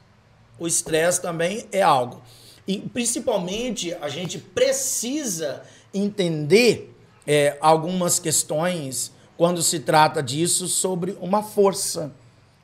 [0.59, 2.21] O estresse também é algo.
[2.67, 6.93] E, principalmente, a gente precisa entender
[7.25, 12.11] é, algumas questões quando se trata disso sobre uma força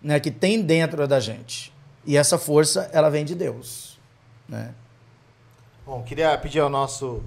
[0.02, 1.72] né, que tem dentro da gente.
[2.06, 3.98] E essa força, ela vem de Deus.
[4.50, 4.74] Né?
[5.86, 7.24] Bom, queria pedir ao nosso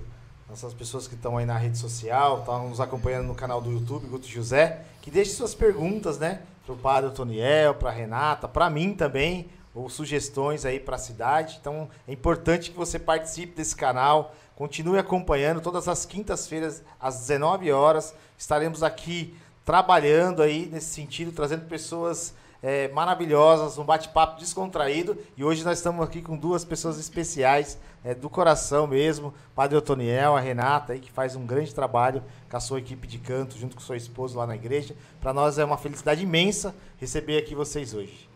[0.49, 4.07] nossas pessoas que estão aí na rede social, estão nos acompanhando no canal do YouTube,
[4.07, 6.43] Guto José, que deixe suas perguntas, né?
[6.65, 11.59] Para o padre Otoniel, para Renata, para mim também, ou sugestões aí para a cidade.
[11.61, 17.71] Então é importante que você participe desse canal, Continue acompanhando todas as quintas-feiras às 19
[17.71, 18.14] horas.
[18.38, 25.14] Estaremos aqui trabalhando aí nesse sentido, trazendo pessoas é, maravilhosas, um bate-papo descontraído.
[25.37, 30.35] E hoje nós estamos aqui com duas pessoas especiais, é, do coração mesmo, Padre Otoniel,
[30.35, 33.77] a Renata, aí, que faz um grande trabalho com a sua equipe de canto, junto
[33.77, 34.97] com sua esposa lá na igreja.
[35.21, 38.27] Para nós é uma felicidade imensa receber aqui vocês hoje.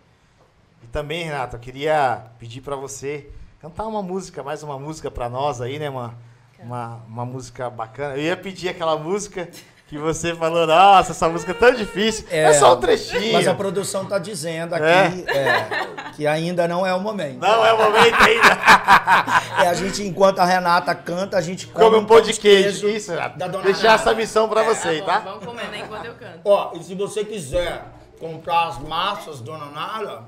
[0.83, 3.31] E também, Renata, eu queria pedir para você
[3.61, 6.15] cantar uma música, mais uma música para nós aí, né, uma,
[6.59, 8.15] uma, uma música bacana.
[8.15, 9.51] Eu ia pedir aquela música
[9.87, 12.25] que você falou, nossa, essa música é tão difícil.
[12.31, 13.35] É, é só um trechinho.
[13.35, 14.85] Mas a produção tá dizendo aqui
[15.27, 15.37] é.
[15.37, 17.39] É, que ainda não é o momento.
[17.39, 18.49] Não é o momento ainda.
[19.63, 22.89] é, a gente, enquanto a Renata canta, a gente come, come um pão de queijo.
[22.89, 24.03] Isso, da dona deixar Renata.
[24.03, 25.19] essa missão para você, tá?
[25.19, 26.41] Vamos comendo enquanto eu canto.
[26.47, 27.85] Ó, e se você quiser
[28.19, 30.23] comprar as massas, dona Nara,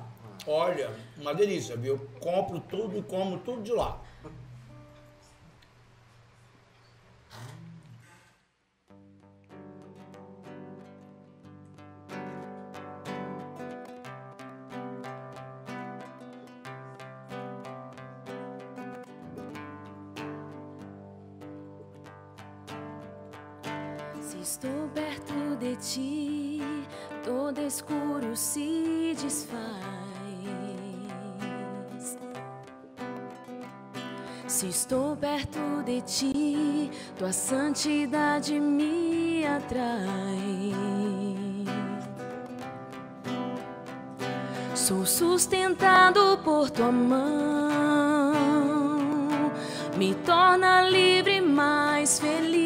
[0.46, 0.90] olha,
[1.22, 1.98] uma delícia, viu?
[2.20, 3.98] Compro tudo e como tudo de lá.
[24.20, 26.60] Se estou perto de ti,
[27.24, 30.01] todo escuro se desfaz.
[34.52, 40.74] Se estou perto de ti, tua santidade me atrai.
[44.74, 48.34] Sou sustentado por tua mão,
[49.96, 52.60] me torna livre, mais feliz.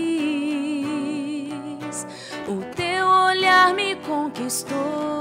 [2.48, 5.15] O teu olhar me conquistou,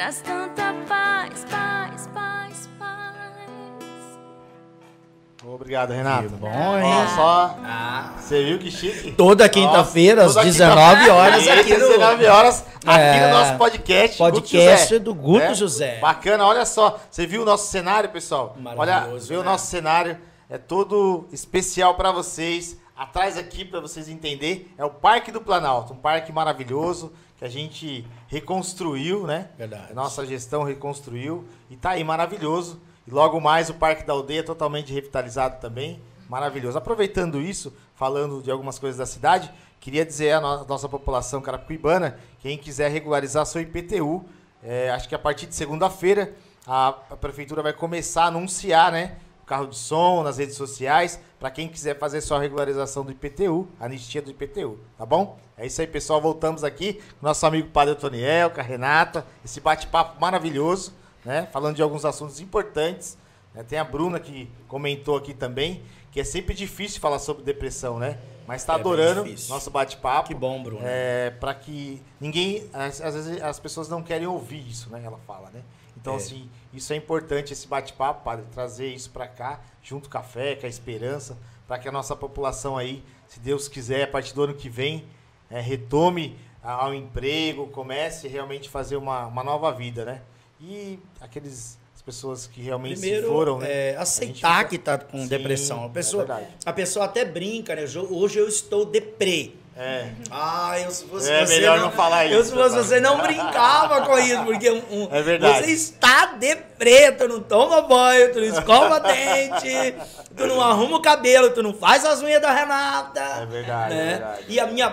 [0.00, 3.22] traz tanta paz, paz, paz, paz.
[5.44, 6.22] Obrigado, Renato.
[6.30, 7.06] Que bom, hein?
[7.14, 7.54] só.
[7.62, 9.12] Ah, Você viu que chique?
[9.12, 13.26] Toda quinta-feira, às toda 19 quinta-feira, horas, aqui no- 19 horas, aqui É.
[13.26, 14.16] no nosso podcast.
[14.16, 14.98] Podcast Guto José.
[15.00, 15.54] do Guto É?
[15.54, 15.98] José.
[16.00, 16.98] Bacana, olha só.
[17.10, 18.56] Você viu o nosso cenário, pessoal?
[18.56, 19.50] Olha, Maravilhoso, viu o né?
[19.50, 20.16] nosso cenário.
[20.48, 22.78] É todo especial para vocês.
[22.96, 25.92] Atrás aqui, para vocês entenderem, é o Parque do Planalto.
[25.92, 29.48] Um parque maravilhoso que a gente reconstruiu, né?
[29.56, 29.94] Verdade.
[29.94, 31.46] Nossa gestão reconstruiu.
[31.70, 32.78] E tá aí, maravilhoso.
[33.06, 36.02] E logo mais o Parque da Aldeia totalmente revitalizado também.
[36.28, 36.76] Maravilhoso.
[36.76, 39.50] Aproveitando isso, falando de algumas coisas da cidade,
[39.80, 44.22] queria dizer à no- nossa população carapicuibana, quem quiser regularizar seu IPTU,
[44.62, 46.34] é, acho que a partir de segunda-feira
[46.66, 49.16] a, a prefeitura vai começar a anunciar, né?
[49.50, 53.86] Carro de som nas redes sociais, para quem quiser fazer sua regularização do IPTU, a
[53.86, 55.40] anistia do IPTU, tá bom?
[55.58, 56.20] É isso aí, pessoal.
[56.20, 60.92] Voltamos aqui com nosso amigo Padre Otoniel, com a Renata, esse bate-papo maravilhoso,
[61.24, 61.48] né?
[61.52, 63.18] Falando de alguns assuntos importantes.
[63.52, 63.64] né?
[63.64, 65.82] Tem a Bruna que comentou aqui também,
[66.12, 68.18] que é sempre difícil falar sobre depressão, né?
[68.46, 70.28] Mas tá É adorando nosso bate-papo.
[70.28, 70.80] Que bom, Bruno.
[70.84, 72.70] É, para que ninguém.
[72.72, 75.02] Às, às vezes as pessoas não querem ouvir isso, né?
[75.04, 75.60] Ela fala, né?
[76.00, 76.16] Então, É.
[76.16, 80.54] assim, isso é importante, esse bate-papo, padre, trazer isso para cá, junto com a fé,
[80.56, 81.36] com a esperança,
[81.68, 85.04] para que a nossa população aí, se Deus quiser, a partir do ano que vem,
[85.50, 90.22] é, retome ao emprego, comece realmente a fazer uma, uma nova vida, né?
[90.60, 93.90] E aqueles as pessoas que realmente se Primeiro, foram, né?
[93.90, 95.82] é, aceitar fica- que tá com Sim, depressão.
[95.84, 96.48] A é pessoa, verdade.
[96.64, 97.82] a pessoa até brinca, né?
[98.10, 99.52] Hoje eu estou deprê.
[99.76, 101.54] É, Ah, eu se fosse É você.
[101.54, 102.84] melhor não falar Eu isso, se fosse papai.
[102.84, 105.60] você não brincava com isso, porque um, É verdade.
[105.64, 109.94] você está deprê, tu não toma banho, tu não escova dente,
[110.36, 113.20] tu não arruma o cabelo, tu não faz as unhas da Renata.
[113.20, 114.00] É verdade, né?
[114.02, 114.44] é verdade.
[114.48, 114.92] E a minha, a,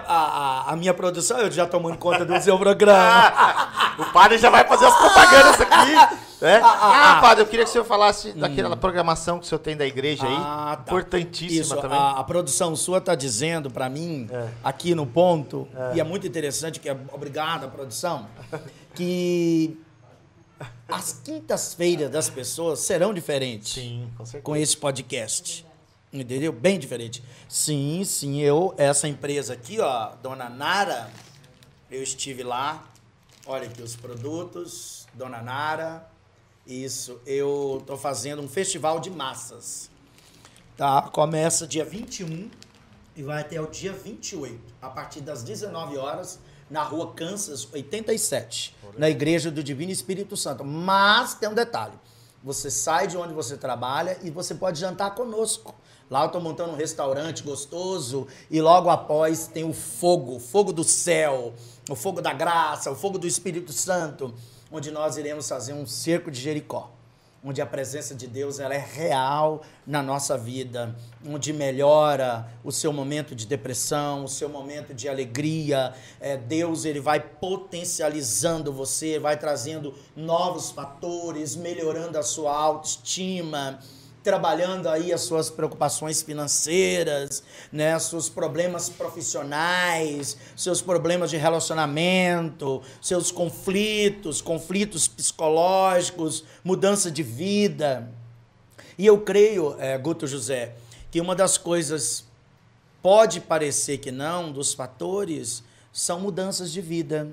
[0.67, 3.33] a, a minha produção, eu já tomando conta do seu programa.
[3.99, 6.26] o padre já vai fazer as propagandas aqui.
[6.39, 6.58] Né?
[6.58, 7.21] Ah, ah, Ah, ah.
[7.21, 10.26] padre, eu queria que o senhor falasse daquela programação que o senhor tem da igreja
[10.28, 10.36] aí.
[10.38, 10.91] Ah, tá.
[10.91, 11.97] Importantíssima Isso, também.
[11.97, 14.50] A, a produção sua tá dizendo para mim, É.
[14.63, 18.28] aqui no ponto, e é muito interessante, que é obrigado a produção,
[18.93, 19.80] que
[20.88, 24.43] as quintas-feiras das pessoas serão diferentes Sim, com certeza.
[24.43, 25.65] com esse podcast.
[26.13, 26.54] Entendeu?
[26.54, 27.21] Bem diferente.
[27.50, 31.10] Sim, sim, eu, essa empresa aqui, ó, Dona Nara,
[31.91, 32.84] eu estive lá.
[33.45, 36.08] Olha aqui os produtos, Dona Nara.
[36.67, 39.89] Isso, eu tô fazendo um festival de massas.
[40.75, 41.01] Tá?
[41.03, 42.51] Começa dia 21
[43.15, 48.75] e vai até o dia 28, a partir das 19 horas, na rua Kansas 87,
[48.97, 50.65] na Igreja do Divino Espírito Santo.
[50.65, 51.93] Mas tem um detalhe:
[52.43, 55.73] você sai de onde você trabalha e você pode jantar conosco.
[56.10, 60.73] Lá eu tô montando um restaurante gostoso e logo após tem o fogo, o fogo
[60.73, 61.53] do céu,
[61.89, 64.34] o fogo da graça, o fogo do Espírito Santo,
[64.71, 66.93] onde nós iremos fazer um cerco de Jericó.
[67.43, 70.93] onde a presença de Deus ela é real na nossa vida,
[71.25, 75.93] onde melhora o seu momento de depressão, o seu momento de alegria.
[76.19, 83.80] É, Deus ele vai potencializando você, vai trazendo novos fatores, melhorando a sua autoestima
[84.27, 93.31] trabalhando aí as suas preocupações financeiras, né, seus problemas profissionais, seus problemas de relacionamento, seus
[93.31, 98.11] conflitos, conflitos psicológicos, mudança de vida.
[98.97, 100.75] E eu creio, é, Guto José,
[101.09, 102.25] que uma das coisas
[103.01, 105.63] pode parecer que não, dos fatores,
[105.93, 107.29] são mudanças de vida.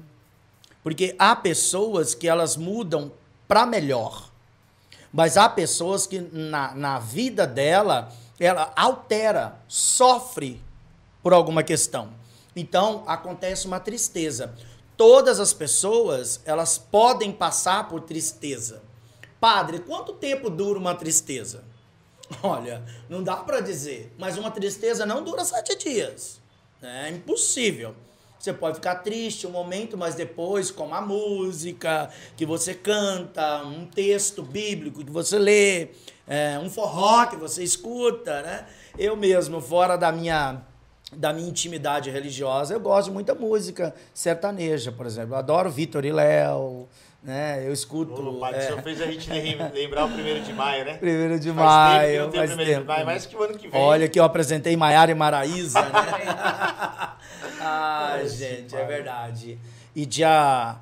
[0.80, 3.10] Porque há pessoas que elas mudam
[3.48, 4.32] para melhor.
[5.14, 10.60] Mas há pessoas que na, na vida dela, ela altera, sofre
[11.22, 12.12] por alguma questão.
[12.56, 14.52] Então, acontece uma tristeza.
[14.96, 18.82] Todas as pessoas, elas podem passar por tristeza.
[19.38, 21.62] Padre, quanto tempo dura uma tristeza?
[22.42, 26.40] Olha, não dá para dizer, mas uma tristeza não dura sete dias.
[26.82, 27.94] É impossível.
[28.44, 33.86] Você pode ficar triste um momento, mas depois, com a música que você canta, um
[33.86, 35.88] texto bíblico que você lê,
[36.28, 38.66] é, um forró que você escuta, né?
[38.98, 40.60] Eu mesmo, fora da minha
[41.10, 45.32] da minha intimidade religiosa, eu gosto de muita música sertaneja, por exemplo.
[45.32, 46.86] Eu adoro Vitor e Léo,
[47.22, 47.66] né?
[47.66, 48.20] Eu escuto.
[48.20, 48.82] O pai, é...
[48.82, 49.30] Fez a gente
[49.72, 50.94] lembrar o primeiro de maio, né?
[51.00, 52.30] Primeiro de faz maio.
[52.30, 52.80] Tempo que primeiro tempo.
[52.82, 53.80] de maio, mais que o ano que vem.
[53.80, 57.14] Olha que eu apresentei Maiara e Maraísa, né?
[57.64, 59.58] Ai, gente, é verdade.
[59.94, 60.78] E dia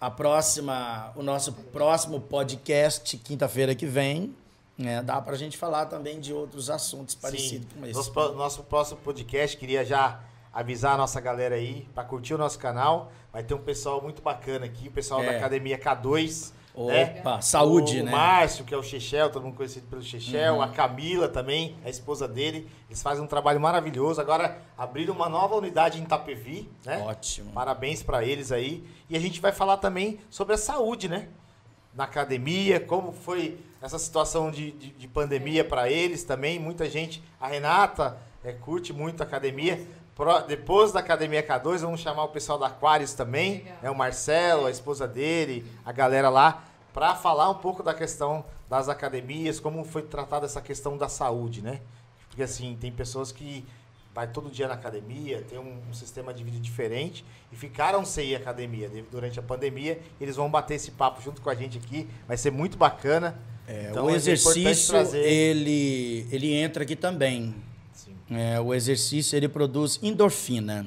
[0.00, 4.34] a próxima, o nosso próximo podcast, quinta-feira que vem,
[4.76, 7.78] né, dá pra gente falar também de outros assuntos parecidos Sim.
[7.80, 7.94] com esse.
[7.94, 10.20] Nosso, nosso próximo podcast, queria já
[10.52, 13.10] avisar a nossa galera aí para curtir o nosso canal.
[13.32, 15.26] Vai ter um pessoal muito bacana aqui, o pessoal é.
[15.26, 16.52] da Academia K2.
[16.76, 17.18] Né?
[17.20, 17.40] Opa, né?
[17.40, 18.10] saúde, o né?
[18.10, 20.62] O Márcio, que é o Chechel, todo mundo conhecido pelo Chechel, uhum.
[20.62, 22.68] a Camila também, a esposa dele.
[22.88, 24.20] Eles fazem um trabalho maravilhoso.
[24.20, 26.98] Agora abriram uma nova unidade em Itapevi, né?
[27.06, 27.52] Ótimo.
[27.52, 28.84] Parabéns para eles aí.
[29.08, 31.28] E a gente vai falar também sobre a saúde, né?
[31.94, 36.58] Na academia, como foi essa situação de, de, de pandemia para eles também.
[36.58, 39.86] Muita gente, a Renata é, curte muito a academia.
[40.14, 44.66] Pro, depois da Academia K2, vamos chamar o pessoal da Aquarius também, é o Marcelo,
[44.66, 49.84] a esposa dele, a galera lá, para falar um pouco da questão das academias, como
[49.84, 51.80] foi tratada essa questão da saúde, né?
[52.28, 53.64] Porque assim, tem pessoas que
[54.14, 58.28] vai todo dia na academia, tem um, um sistema de vida diferente e ficaram sem
[58.28, 60.00] ir à academia durante a pandemia.
[60.20, 63.36] Eles vão bater esse papo junto com a gente aqui, vai ser muito bacana.
[63.66, 65.18] É, então, o é exercício, trazer...
[65.18, 67.52] ele, ele entra aqui também.
[68.30, 70.86] É, o exercício ele produz endorfina.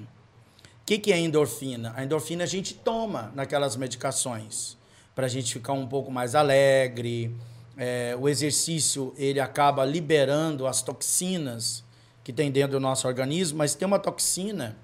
[0.64, 1.94] O que, que é endorfina?
[1.96, 4.78] A endorfina a gente toma naquelas medicações
[5.14, 7.36] para a gente ficar um pouco mais alegre.
[7.76, 11.84] É, o exercício ele acaba liberando as toxinas
[12.24, 14.76] que tem dentro do nosso organismo, mas tem uma toxina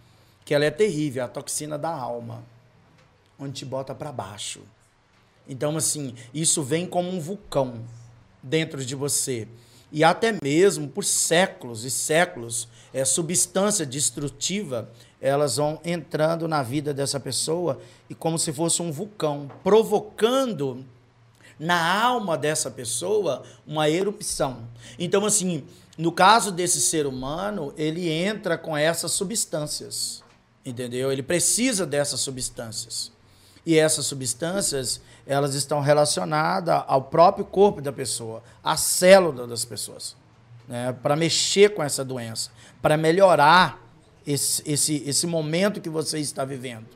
[0.45, 2.43] que ela é terrível, a toxina da alma,
[3.39, 4.61] onde te bota para baixo.
[5.47, 7.83] Então, assim, isso vem como um vulcão
[8.41, 9.47] dentro de você
[9.93, 14.89] e até mesmo por séculos e séculos, é, substância destrutiva,
[15.21, 17.79] elas vão entrando na vida dessa pessoa
[18.09, 20.83] e como se fosse um vulcão, provocando
[21.59, 24.67] na alma dessa pessoa uma erupção.
[24.97, 25.63] Então, assim,
[25.95, 30.23] no caso desse ser humano, ele entra com essas substâncias,
[30.65, 31.11] entendeu?
[31.11, 33.11] Ele precisa dessas substâncias.
[33.63, 40.15] E essas substâncias, elas estão relacionadas ao próprio corpo da pessoa, à célula das pessoas,
[40.67, 40.93] né?
[41.01, 42.51] para mexer com essa doença,
[42.81, 43.81] para melhorar
[44.27, 46.87] esse, esse, esse momento que você está vivendo.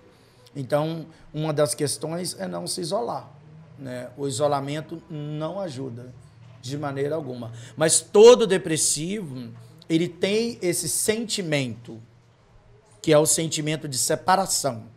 [0.55, 3.29] Então, uma das questões é não se isolar.
[3.77, 4.09] Né?
[4.17, 6.13] O isolamento não ajuda
[6.61, 7.51] de maneira alguma.
[7.75, 9.51] Mas todo depressivo,
[9.87, 12.01] ele tem esse sentimento,
[13.01, 14.96] que é o sentimento de separação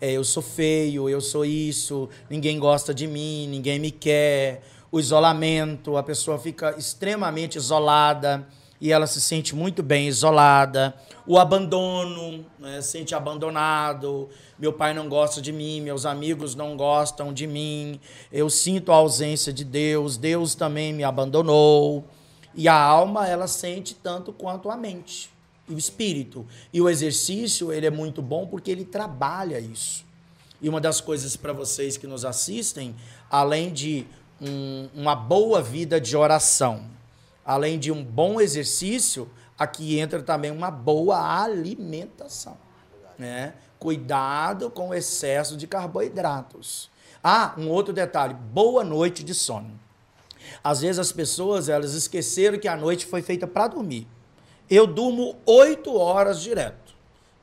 [0.00, 4.62] é, eu sou feio, eu sou isso, ninguém gosta de mim, ninguém me quer.
[4.92, 8.46] O isolamento, a pessoa fica extremamente isolada
[8.80, 10.94] e ela se sente muito bem isolada.
[11.26, 14.28] O abandono, né, sente abandonado.
[14.58, 18.00] Meu pai não gosta de mim, meus amigos não gostam de mim.
[18.32, 22.04] Eu sinto a ausência de Deus, Deus também me abandonou.
[22.54, 25.37] E a alma, ela sente tanto quanto a mente
[25.68, 26.46] e o espírito.
[26.72, 30.04] E o exercício, ele é muito bom porque ele trabalha isso.
[30.60, 32.96] E uma das coisas para vocês que nos assistem,
[33.30, 34.06] além de
[34.40, 36.84] um, uma boa vida de oração,
[37.44, 42.56] além de um bom exercício, aqui entra também uma boa alimentação.
[43.18, 43.54] Né?
[43.78, 46.90] Cuidado com o excesso de carboidratos.
[47.22, 49.78] Ah, um outro detalhe: boa noite de sono.
[50.62, 54.06] Às vezes as pessoas, elas esqueceram que a noite foi feita para dormir.
[54.70, 56.88] Eu durmo oito horas direto.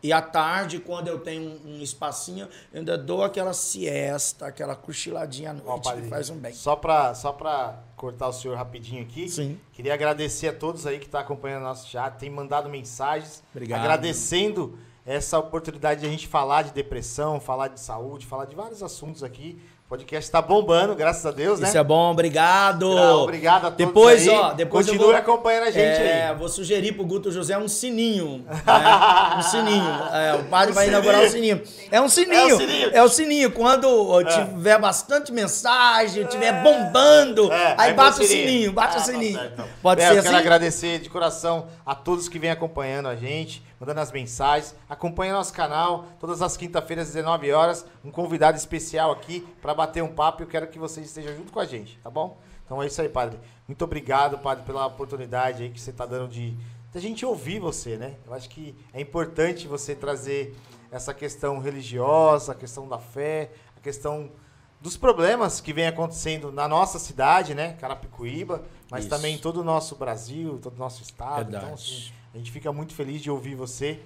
[0.05, 4.75] E à tarde, quando eu tenho um, um espacinho, eu ainda dou aquela siesta, aquela
[4.75, 6.53] cochiladinha à noite, Ó, padre, que faz um bem.
[6.53, 9.27] Só para só pra cortar o senhor rapidinho aqui.
[9.27, 9.59] Sim.
[9.73, 13.41] Queria agradecer a todos aí que estão acompanhando o nosso chat, tem mandado mensagens.
[13.51, 13.79] Obrigado.
[13.79, 18.83] Agradecendo essa oportunidade de a gente falar de depressão, falar de saúde, falar de vários
[18.83, 19.59] assuntos aqui.
[19.85, 21.67] O podcast está bombando, graças a Deus, né?
[21.67, 22.89] Isso é bom, obrigado.
[22.91, 24.33] Gra- Obrigado a todos Depois, aí.
[24.33, 25.15] ó, depois Continue eu vou...
[25.19, 26.35] acompanhando a gente é, aí.
[26.35, 28.43] vou sugerir pro Guto José um sininho.
[28.49, 29.35] né?
[29.37, 29.93] Um sininho.
[30.11, 31.61] É, o padre vai inaugurar o sininho.
[31.91, 32.33] É um sininho.
[32.35, 32.89] É o sininho.
[32.93, 33.51] É sininho.
[33.51, 38.99] Quando tiver bastante mensagem, tiver bombando, É, aí aí bate o sininho, bate Ah, o
[39.01, 39.39] tá sininho.
[39.53, 39.67] então.
[39.83, 40.27] Pode É, ser eu assim?
[40.29, 44.75] quero agradecer de coração a todos que vêm acompanhando a gente, mandando as mensagens.
[44.89, 50.03] Acompanhe nosso canal, todas as quinta-feiras, às 19 horas, um convidado especial aqui para bater
[50.03, 50.43] um papo.
[50.43, 52.37] Eu quero que vocês estejam junto com a gente, tá bom?
[52.65, 53.39] Então é isso aí, padre.
[53.67, 57.59] Muito obrigado, padre, pela oportunidade aí que você está dando de, de a gente ouvir
[57.59, 58.15] você, né?
[58.25, 60.55] Eu acho que é importante você trazer
[60.91, 64.31] essa questão religiosa, a questão da fé, a questão
[64.79, 69.09] dos problemas que vem acontecendo na nossa cidade, né, Carapicuíba, mas Isso.
[69.09, 71.49] também em todo o nosso Brasil, todo o nosso estado.
[71.51, 71.65] Verdade.
[71.65, 73.97] Então, assim, a gente fica muito feliz de ouvir você.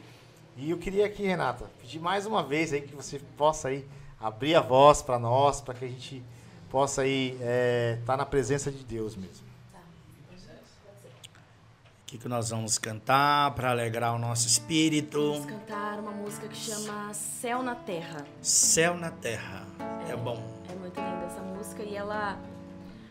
[0.56, 3.84] E eu queria aqui, Renata, pedir mais uma vez aí que você possa aí
[4.22, 6.22] abrir a voz para nós, para que a gente
[6.70, 7.36] possa aí
[8.00, 9.50] estar na presença de Deus mesmo.
[12.04, 15.34] O que, que nós vamos cantar para alegrar o nosso espírito?
[15.34, 18.28] Vamos cantar uma música que chama Céu na Terra.
[18.44, 19.66] Céu na terra.
[20.08, 20.44] É bom.
[20.72, 22.38] É muito linda essa música e ela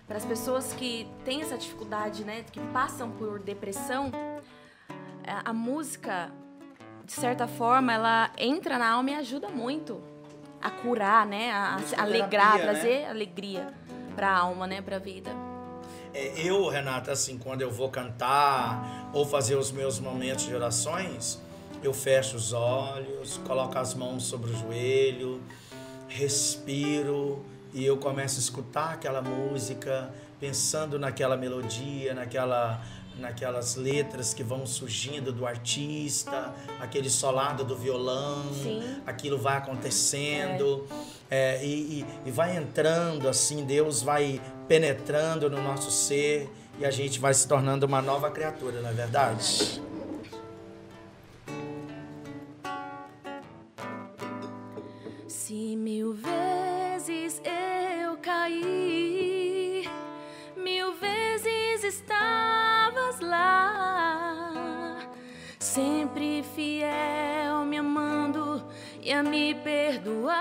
[0.07, 4.11] para as pessoas que têm essa dificuldade, né, que passam por depressão,
[5.29, 6.31] a, a música
[7.05, 10.01] de certa forma ela entra na alma e ajuda muito
[10.61, 12.62] a curar, né, a, a alegrar, né?
[12.62, 13.72] trazer alegria
[14.14, 15.31] para a alma, né, para a vida.
[16.12, 21.41] É, Eu, Renata, assim, quando eu vou cantar ou fazer os meus momentos de orações,
[21.83, 25.41] eu fecho os olhos, coloco as mãos sobre o joelho,
[26.09, 32.83] respiro e eu começo a escutar aquela música, pensando naquela melodia, naquela
[33.19, 39.01] naquelas letras que vão surgindo do artista, aquele solado do violão, Sim.
[39.07, 40.87] aquilo vai acontecendo
[41.31, 46.49] é, e, e- e vai entrando assim, Deus vai penetrando no nosso ser
[46.79, 49.83] e a gente vai se tornando uma nova criatura, não é verdade?
[55.27, 58.98] Se mil vezes eu caí,
[65.79, 68.64] sempre fiel, me amando
[69.01, 70.35] e a me perdoar.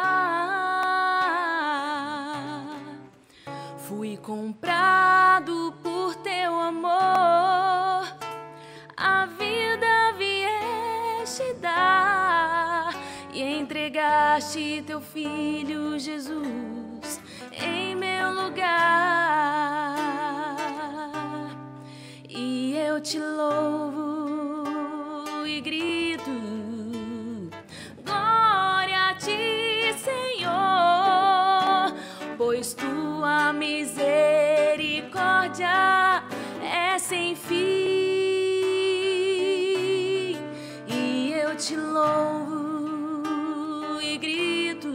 [3.78, 8.04] Fui comprado por teu amor,
[8.98, 12.90] a vida vieste dar
[13.32, 17.22] e entregaste teu filho Jesus
[17.52, 19.78] em meu lugar.
[22.28, 24.57] E eu te louvo
[25.48, 26.30] e grito:
[28.04, 31.94] Glória a ti, Senhor,
[32.38, 36.24] pois tua misericórdia
[36.62, 37.56] é sem fim.
[40.88, 43.24] E eu te louvo
[44.02, 44.90] e grito: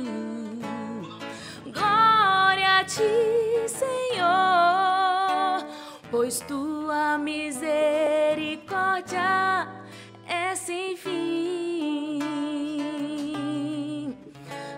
[1.73, 3.03] Glória a ti,
[3.67, 5.65] Senhor,
[6.11, 9.82] pois tua misericórdia
[10.65, 12.21] sem fim.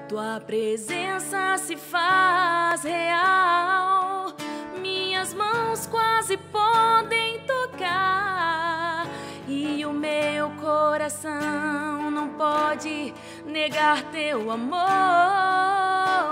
[0.08, 4.32] Tua presença se faz real,
[4.80, 9.06] minhas mãos quase podem tocar,
[9.46, 13.12] e o meu coração não pode
[13.44, 16.23] negar teu amor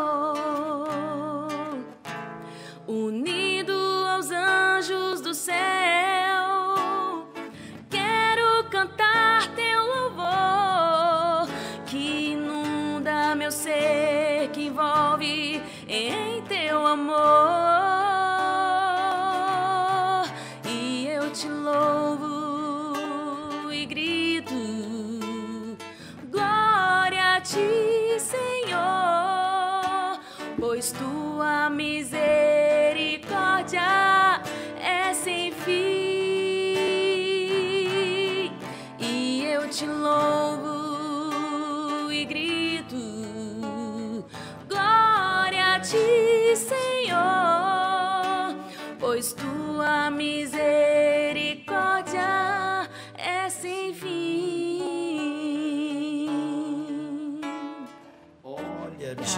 [16.93, 17.72] amor.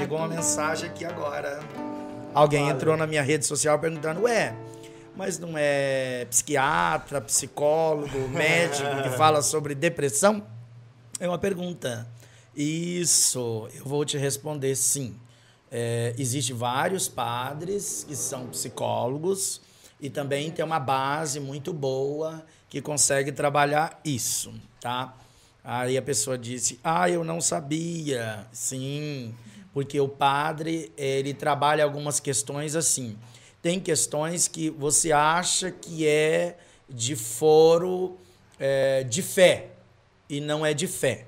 [0.04, 1.60] Chegou uma mensagem aqui agora.
[2.34, 4.54] Alguém entrou na minha rede social perguntando, ué,
[5.16, 10.46] mas não é psiquiatra, psicólogo, médico que fala sobre depressão?
[11.18, 12.06] É uma pergunta.
[12.54, 15.16] Isso, eu vou te responder sim.
[15.72, 19.62] É, Existem vários padres que são psicólogos
[19.98, 24.52] e também tem uma base muito boa que consegue trabalhar isso,
[24.82, 25.16] tá?
[25.64, 28.46] Aí a pessoa disse: "Ah, eu não sabia".
[28.52, 29.34] Sim,
[29.74, 33.18] porque o padre, ele trabalha algumas questões assim.
[33.60, 36.56] Tem questões que você acha que é
[36.88, 38.16] de foro
[38.58, 39.70] é, de fé
[40.30, 41.26] e não é de fé.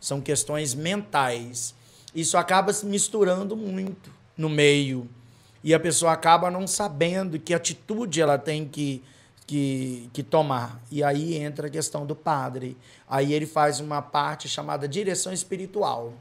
[0.00, 1.74] São questões mentais.
[2.14, 5.08] Isso acaba se misturando muito no meio.
[5.64, 9.02] E a pessoa acaba não sabendo que atitude ela tem que,
[9.44, 10.80] que, que tomar.
[10.90, 12.76] E aí entra a questão do padre.
[13.08, 16.12] Aí ele faz uma parte chamada direção espiritual.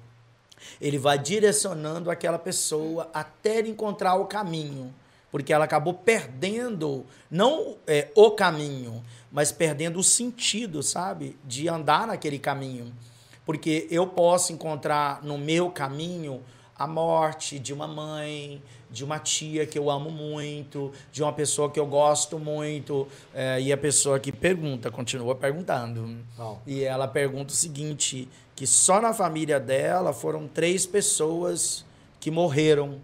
[0.80, 4.93] Ele vai direcionando aquela pessoa até encontrar o caminho.
[5.32, 9.01] Porque ela acabou perdendo, não é, o caminho,
[9.32, 11.38] mas perdendo o sentido, sabe?
[11.45, 12.93] De andar naquele caminho.
[13.45, 16.43] Porque eu posso encontrar no meu caminho
[16.78, 21.70] a morte de uma mãe, de uma tia que eu amo muito, de uma pessoa
[21.70, 23.07] que eu gosto muito.
[23.34, 26.18] É, e a pessoa que pergunta, continua perguntando.
[26.38, 26.57] Oh.
[26.68, 28.28] E ela pergunta o seguinte:
[28.62, 31.84] que só na família dela foram três pessoas
[32.20, 33.01] que morreram.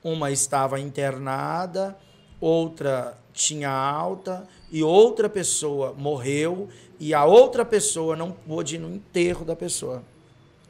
[0.00, 1.98] Uma estava internada,
[2.40, 6.68] outra tinha alta e outra pessoa morreu
[7.00, 10.04] e a outra pessoa não pôde ir no enterro da pessoa.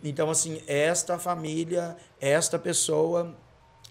[0.03, 3.35] Então, assim, esta família, esta pessoa,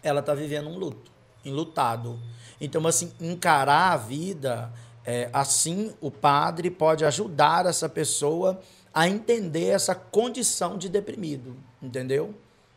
[0.01, 1.11] ela está vivendo um luto,
[1.45, 2.19] enlutado.
[2.59, 4.73] Então, assim, encarar a vida,
[5.05, 12.33] é, assim, o padre pode ajudar essa pessoa a entender essa condição de deprimido, entendeu?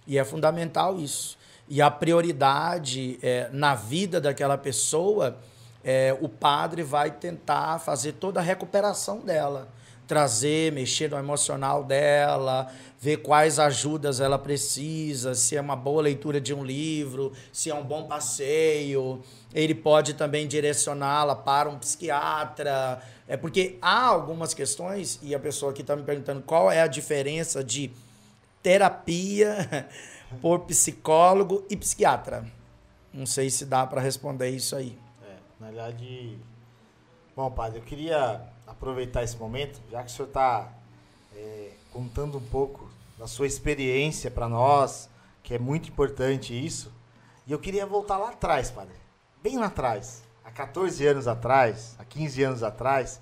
[0.07, 1.37] E é fundamental isso.
[1.69, 5.39] E a prioridade é, na vida daquela pessoa
[5.83, 9.69] é, o padre vai tentar fazer toda a recuperação dela,
[10.07, 16.41] trazer, mexer no emocional dela, ver quais ajudas ela precisa, se é uma boa leitura
[16.41, 19.23] de um livro, se é um bom passeio.
[19.53, 23.03] Ele pode também direcioná-la para um psiquiatra.
[23.27, 26.87] É porque há algumas questões, e a pessoa aqui está me perguntando qual é a
[26.87, 27.91] diferença de
[28.63, 29.89] terapia
[30.41, 32.45] por psicólogo e psiquiatra.
[33.13, 34.99] Não sei se dá para responder isso aí.
[35.61, 36.37] Na verdade,
[37.35, 40.72] bom, padre, eu queria aproveitar esse momento, já que o senhor está
[41.35, 45.09] é, contando um pouco da sua experiência para nós,
[45.43, 46.93] que é muito importante isso,
[47.47, 48.95] e eu queria voltar lá atrás, padre,
[49.43, 53.20] bem lá atrás, há 14 anos atrás, há 15 anos atrás,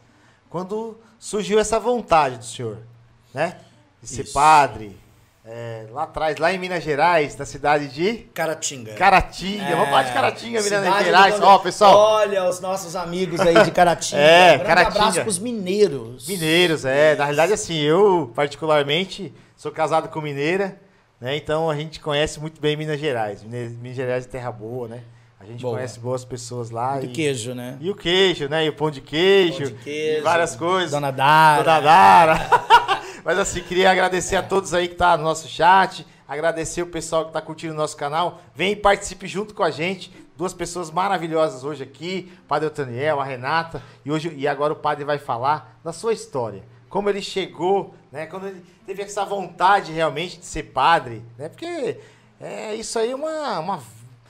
[0.49, 2.79] quando surgiu essa vontade do senhor,
[3.33, 3.61] né?
[4.01, 4.33] De ser isso.
[4.35, 4.99] padre,
[5.45, 8.95] é, lá atrás, lá em Minas Gerais, na cidade de Caratinga.
[8.95, 11.41] Caratinga, é, vamos falar de Caratinga, Minas Gerais.
[11.41, 11.97] Ó, pessoal.
[11.97, 14.23] Olha os nossos amigos aí de Caratinga.
[14.23, 14.99] é, um Caratinga.
[15.01, 16.29] abraço pros mineiros.
[16.29, 17.17] Mineiros, é.
[17.17, 20.81] Na realidade, assim, eu, particularmente, sou casado com mineira,
[21.21, 21.37] né?
[21.37, 23.43] Então a gente conhece muito bem Minas Gerais.
[23.43, 25.03] Minas Gerais é terra boa, né?
[25.43, 25.75] A gente boa.
[25.75, 27.03] conhece boas pessoas lá.
[27.03, 27.77] E o queijo, né?
[27.81, 28.65] E o queijo, né?
[28.65, 29.65] E o pão de queijo.
[29.65, 30.21] Pão de queijo.
[30.21, 30.93] E várias coisas.
[30.93, 31.65] Dona Dara.
[31.65, 32.51] Dona Dara.
[33.25, 37.27] Mas assim, queria agradecer a todos aí que tá no nosso chat, agradecer o pessoal
[37.27, 38.41] que tá curtindo o nosso canal.
[38.55, 40.13] Vem e participe junto com a gente.
[40.37, 44.77] Duas pessoas maravilhosas hoje aqui, o Padre Otaniel, a Renata, e hoje e agora o
[44.77, 46.63] padre vai falar da sua história.
[46.89, 48.27] Como ele chegou, né?
[48.27, 51.49] Quando ele teve essa vontade realmente de ser padre, né?
[51.49, 51.99] Porque
[52.41, 53.83] é, isso aí é uma, uma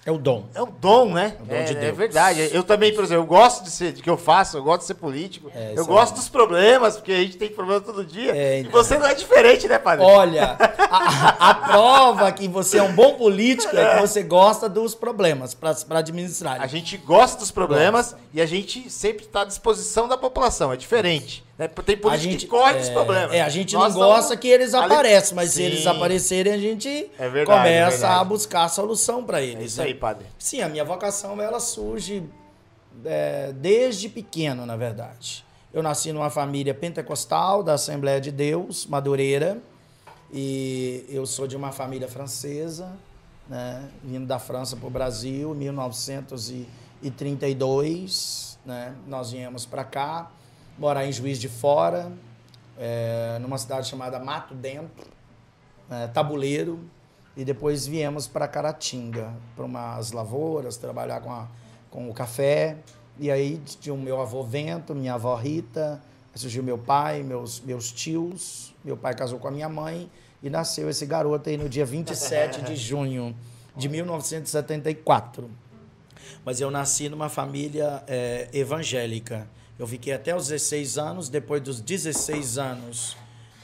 [0.04, 0.46] é o dom.
[0.52, 1.36] É o dom, né?
[1.38, 1.86] É, o dom é, de Deus.
[1.86, 2.50] é verdade.
[2.52, 4.86] Eu também, por exemplo, eu gosto de ser, de que eu faço, eu gosto de
[4.88, 5.48] ser político.
[5.54, 6.16] É, eu gosto é.
[6.16, 8.34] dos problemas, porque a gente tem problema todo dia.
[8.34, 8.70] É, então.
[8.70, 10.04] E você não é diferente, né, padre?
[10.04, 14.92] Olha, a, a, prova que você é um bom político é, que você gosta dos
[14.92, 16.60] problemas para administrar.
[16.60, 20.72] A gente gosta dos problemas e a gente sempre está à disposição da população.
[20.72, 21.44] É diferente.
[21.58, 21.68] Né?
[21.68, 23.32] Tem político gente, que corre dos problemas.
[23.32, 25.56] É, a gente Nós não gosta que eles apareçam, mas Sim.
[25.56, 29.62] se eles aparecerem, a gente é verdade, começa a buscar a solução para eles.
[29.62, 29.86] É isso né?
[29.86, 30.26] aí, padre.
[30.38, 32.24] Sim, a minha vocação ela surge
[33.04, 35.44] é, desde pequeno, na verdade.
[35.72, 39.58] Eu nasci numa família pentecostal da Assembleia de Deus, Madureira,
[40.32, 42.92] e eu sou de uma família francesa,
[43.48, 48.58] né, vindo da França para o Brasil em 1932.
[48.64, 50.30] Né, nós viemos para cá
[50.78, 52.12] morar em Juiz de Fora,
[52.78, 55.06] é, numa cidade chamada Mato Dentro,
[55.90, 56.80] é, Tabuleiro,
[57.36, 61.48] e depois viemos para Caratinga, para umas lavouras, trabalhar com, a,
[61.90, 62.76] com o café.
[63.18, 66.00] E aí tinha o meu avô Vento, minha avó Rita,
[66.34, 68.74] surgiu meu pai, meus, meus tios.
[68.84, 70.10] Meu pai casou com a minha mãe
[70.42, 73.34] E nasceu esse garoto aí no dia 27 de junho
[73.76, 75.50] de 1974.
[76.44, 79.46] Mas eu nasci numa família é, evangélica.
[79.78, 81.28] Eu fiquei até os 16 anos.
[81.28, 83.16] Depois dos 16 anos,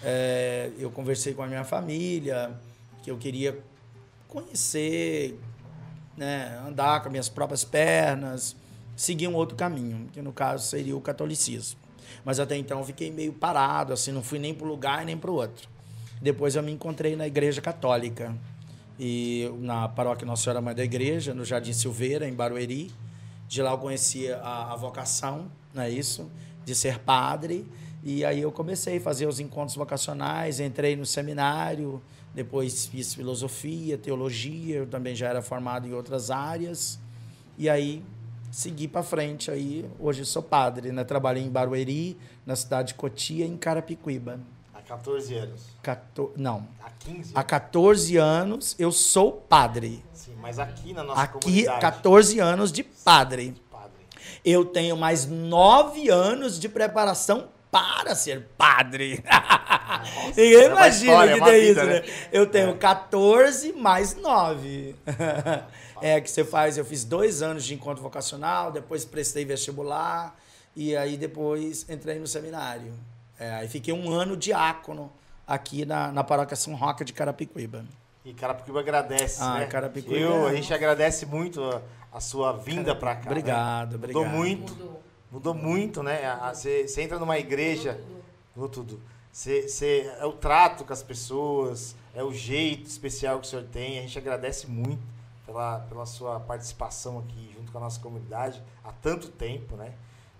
[0.02, 2.58] é, eu conversei com a minha família
[3.02, 3.58] que eu queria
[4.26, 5.38] conhecer,
[6.16, 8.56] né, andar com minhas próprias pernas,
[8.96, 11.78] seguir um outro caminho, que no caso seria o catolicismo.
[12.24, 15.16] Mas até então eu fiquei meio parado, assim, não fui nem para um lugar nem
[15.16, 15.68] para o outro.
[16.20, 18.36] Depois eu me encontrei na Igreja Católica
[18.98, 22.90] e na paróquia Nossa Senhora Mãe da Igreja, no Jardim Silveira, em Barueri.
[23.46, 26.30] De lá eu conheci a, a vocação, não é isso?
[26.64, 27.66] De ser padre.
[28.02, 32.00] E aí eu comecei a fazer os encontros vocacionais, entrei no seminário,
[32.34, 36.98] depois fiz filosofia, teologia, eu também já era formado em outras áreas.
[37.56, 38.04] E aí
[38.50, 41.04] segui para frente aí, hoje sou padre, né?
[41.04, 42.16] Trabalhei em Barueri,
[42.46, 44.40] na cidade de Cotia, em Carapicuíba.
[44.88, 45.66] 14 anos.
[45.82, 46.32] Cator...
[46.34, 46.66] Não.
[46.82, 50.02] Há 15 Há 14 anos eu sou padre.
[50.14, 51.80] Sim, mas aqui na nossa Aqui, comunidade.
[51.80, 53.54] 14 anos de padre.
[54.44, 59.22] Eu tenho mais 9 anos de preparação para ser padre.
[60.36, 62.00] Ninguém é imagina história, é que tem isso, né?
[62.00, 62.04] né?
[62.32, 64.94] Eu tenho 14 mais 9.
[66.00, 70.38] é que você faz, eu fiz dois anos de encontro vocacional, depois prestei vestibular
[70.74, 72.92] e aí depois entrei no seminário.
[73.38, 75.12] É, aí fiquei um ano diácono
[75.46, 77.84] aqui na, na paróquia São Roque de Carapicuíba.
[78.28, 79.66] E Carapicuíba agradece, Ah, né?
[79.66, 81.80] Carapicuíba Eu, é- a gente agradece muito a,
[82.12, 83.22] a sua vinda pra cá.
[83.24, 83.30] né?
[83.30, 84.36] Obrigado, Mudou obrigado.
[84.36, 85.02] muito, Mudou.
[85.32, 86.20] mudou muito, né?
[86.52, 87.98] Você entra numa igreja,
[88.54, 89.00] mudou tudo.
[89.32, 93.64] Cê, cê- é o trato com as pessoas, é o jeito especial que o senhor
[93.64, 93.98] tem.
[93.98, 95.00] A gente agradece muito
[95.46, 99.92] pela, pela sua participação aqui junto com a nossa comunidade há tanto tempo, né?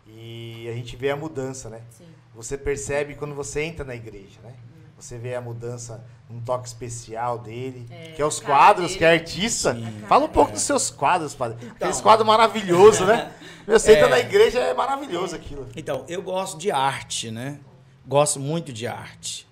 [0.07, 1.81] E a gente vê a mudança, né?
[1.91, 2.05] Sim.
[2.35, 4.53] Você percebe quando você entra na igreja, né?
[4.99, 8.99] Você vê a mudança, um toque especial dele, É, que é os quadros, dele.
[8.99, 9.75] que é artista.
[9.75, 10.03] Sim.
[10.09, 11.57] Fala um pouco dos seus quadros, padre.
[11.63, 11.73] Então.
[11.77, 13.33] Aqueles quadros maravilhosos, né?
[13.67, 14.11] Você entra É.
[14.11, 15.69] na igreja, é maravilhoso aquilo.
[15.77, 17.61] Então, eu gosto de arte, né?
[18.07, 19.47] Gosto muito de arte.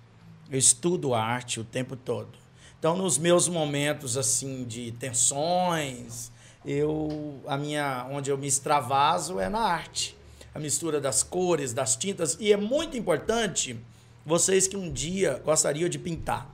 [0.50, 2.30] Eu estudo arte o tempo todo.
[2.78, 6.30] Então, nos meus momentos assim de tensões,
[6.64, 10.16] eu a minha onde eu me extravaso é na arte.
[10.54, 13.78] A mistura das cores, das tintas e é muito importante
[14.26, 16.52] vocês que um dia gostariam de pintar.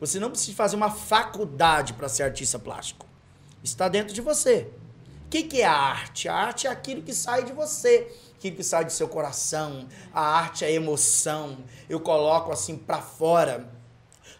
[0.00, 3.06] Você não precisa fazer uma faculdade para ser artista plástico.
[3.62, 4.70] Está dentro de você.
[5.26, 6.26] O que, que é a arte?
[6.28, 9.86] A arte é aquilo que sai de você, aquilo que sai do seu coração.
[10.14, 11.58] A arte é emoção.
[11.88, 13.70] Eu coloco assim para fora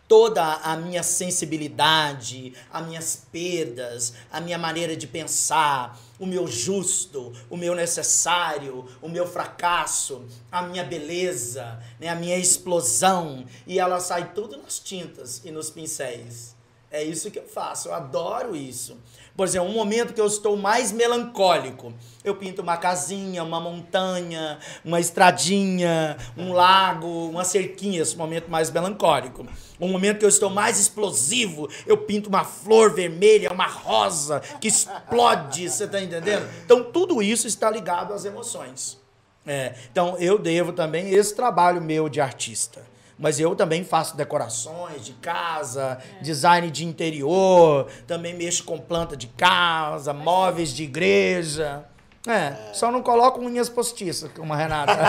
[0.08, 7.32] toda a minha sensibilidade, as minhas perdas, a minha maneira de pensar, o meu justo,
[7.48, 13.98] o meu necessário, o meu fracasso, a minha beleza, né, a minha explosão, e ela
[13.98, 16.54] sai tudo nas tintas e nos pincéis.
[16.90, 18.98] É isso que eu faço, eu adoro isso.
[19.36, 24.58] Por exemplo, um momento que eu estou mais melancólico, eu pinto uma casinha, uma montanha,
[24.84, 29.46] uma estradinha, um lago, uma cerquinha, esse momento mais melancólico.
[29.80, 34.68] Um momento que eu estou mais explosivo, eu pinto uma flor vermelha, uma rosa que
[34.68, 36.46] explode, você está entendendo?
[36.64, 39.00] Então tudo isso está ligado às emoções.
[39.46, 42.82] É, então eu devo também esse trabalho meu de artista.
[43.20, 49.26] Mas eu também faço decorações de casa, design de interior, também mexo com planta de
[49.26, 51.84] casa, móveis de igreja.
[52.26, 54.92] É, só não coloco unhas postiças, como a Renata.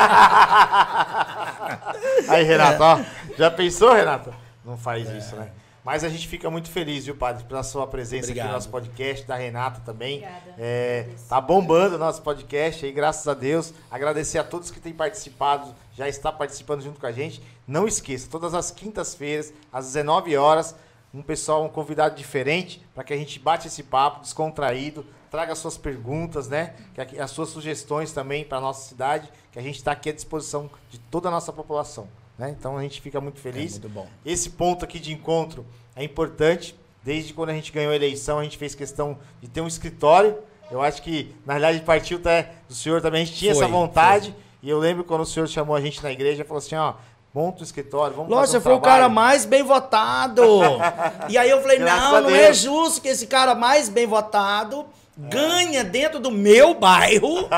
[2.30, 2.86] Aí, Renato, É.
[2.86, 2.99] ó.
[3.38, 4.34] Já pensou, Renato?
[4.64, 5.49] Não faz isso, né?
[5.84, 8.47] Mas a gente fica muito feliz, viu, padre, pela sua presença aqui Obrigado.
[8.49, 10.17] no nosso podcast, da Renata também.
[10.19, 10.53] Obrigada.
[10.57, 13.73] É, tá bombando o nosso podcast aí, graças a Deus.
[13.89, 17.41] Agradecer a todos que têm participado, já está participando junto com a gente.
[17.67, 20.75] Não esqueça, todas as quintas-feiras, às 19 horas,
[21.11, 25.77] um pessoal, um convidado diferente, para que a gente bate esse papo descontraído, traga suas
[25.77, 26.75] perguntas, né?
[26.93, 30.13] Que aqui- as suas sugestões também para nossa cidade, que a gente está aqui à
[30.13, 32.07] disposição de toda a nossa população.
[32.42, 32.50] Né?
[32.58, 33.78] Então a gente fica muito feliz.
[33.78, 34.08] É muito bom.
[34.26, 35.64] Esse ponto aqui de encontro
[35.96, 36.76] é importante.
[37.04, 40.36] Desde quando a gente ganhou a eleição, a gente fez questão de ter um escritório.
[40.72, 43.22] Eu acho que, na realidade, partiu até do senhor também.
[43.22, 44.36] A gente tinha Foi, essa vontade.
[44.64, 46.96] E eu lembro quando o senhor chamou a gente na igreja e falou assim: ó,
[47.32, 49.02] monta um escritório, vamos Lógico, fazer você um foi o trabalho.
[49.04, 50.42] cara mais bem votado.
[51.30, 54.88] E aí eu falei, Graças não, não é justo que esse cara mais bem votado
[55.30, 57.49] ganha dentro do meu bairro,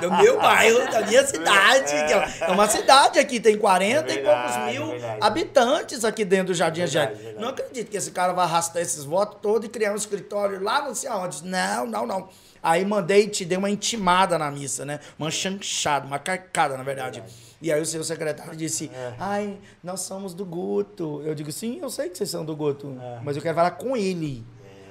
[0.00, 1.94] do meu bairro, da minha cidade.
[1.94, 6.24] É, é uma cidade aqui, tem 40 é verdade, e poucos mil é habitantes aqui
[6.24, 7.40] dentro do Jardim Angélico.
[7.40, 10.82] Não acredito que esse cara vai arrastar esses votos todos e criar um escritório lá
[10.82, 11.44] não sei aonde.
[11.44, 12.28] Não, não, não.
[12.62, 15.00] Aí mandei, te dei uma intimada na missa, né?
[15.18, 17.22] Uma chanchada, uma carcada, na verdade.
[17.62, 19.14] E aí o seu secretário disse: é.
[19.18, 21.22] Ai, nós somos do Guto.
[21.24, 23.20] Eu digo: Sim, eu sei que vocês são do Guto, é.
[23.22, 24.44] mas eu quero falar com ele.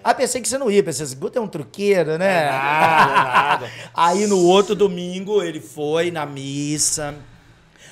[0.04, 0.84] Ah, pensei que você não ia.
[0.84, 2.43] Pensei assim, Guto é um truqueiro, né?
[2.43, 3.72] É nada, é nada.
[3.93, 7.16] Aí no outro domingo ele foi na missa,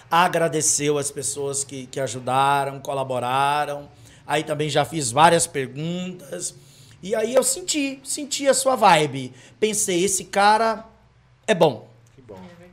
[0.09, 3.89] agradeceu as pessoas que, que ajudaram, colaboraram.
[4.25, 6.55] Aí também já fiz várias perguntas.
[7.01, 9.33] E aí eu senti, senti a sua vibe.
[9.59, 10.85] Pensei, esse cara
[11.45, 11.86] é bom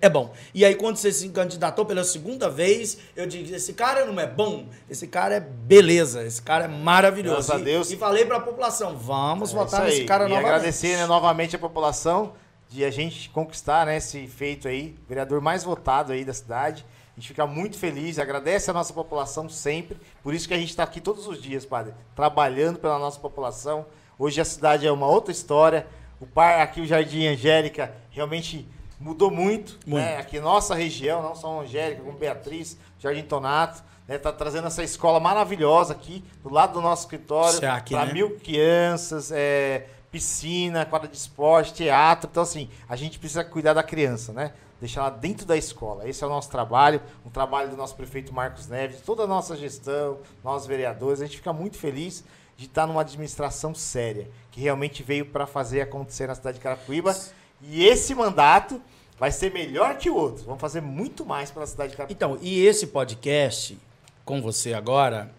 [0.05, 0.32] é bom.
[0.52, 4.26] E aí, quando você se candidatou pela segunda vez, eu disse: esse cara não é
[4.26, 7.36] bom, esse cara é beleza, esse cara é maravilhoso.
[7.36, 7.90] Graças a Deus.
[7.90, 10.48] E, falei para a população: vamos é votar nesse cara e novamente.
[10.48, 12.34] agradecer né, novamente a população
[12.68, 16.84] de a gente conquistar né, esse feito aí, vereador mais votado aí da cidade.
[17.16, 19.96] A gente fica muito feliz, agradece a nossa população sempre.
[20.22, 23.86] Por isso que a gente está aqui todos os dias, padre, trabalhando pela nossa população.
[24.18, 25.86] Hoje a cidade é uma outra história.
[26.20, 28.66] O par aqui, o Jardim Angélica, realmente
[29.05, 30.02] mudou muito, muito.
[30.02, 30.16] Né?
[30.16, 34.16] Aqui nossa região, não só Angélica, como Beatriz, Jardim Tonato, né?
[34.16, 38.12] Tá trazendo essa escola maravilhosa aqui, do lado do nosso escritório, para né?
[38.14, 42.28] mil crianças, é, piscina, quadra de esporte, teatro.
[42.30, 44.55] Então, assim, a gente precisa cuidar da criança, né?
[44.80, 46.09] Deixar ela dentro da escola.
[46.09, 49.55] Esse é o nosso trabalho, um trabalho do nosso prefeito Marcos Neves, toda a nossa
[49.55, 51.20] gestão, nós vereadores.
[51.20, 52.24] A gente fica muito feliz
[52.57, 57.14] de estar numa administração séria, que realmente veio para fazer acontecer na cidade de Carapicuíba.
[57.62, 58.80] E esse mandato
[59.18, 60.44] vai ser melhor que o outro.
[60.44, 62.34] Vamos fazer muito mais pela cidade de Carapicuíba.
[62.34, 63.78] Então, e esse podcast
[64.24, 65.30] com você agora,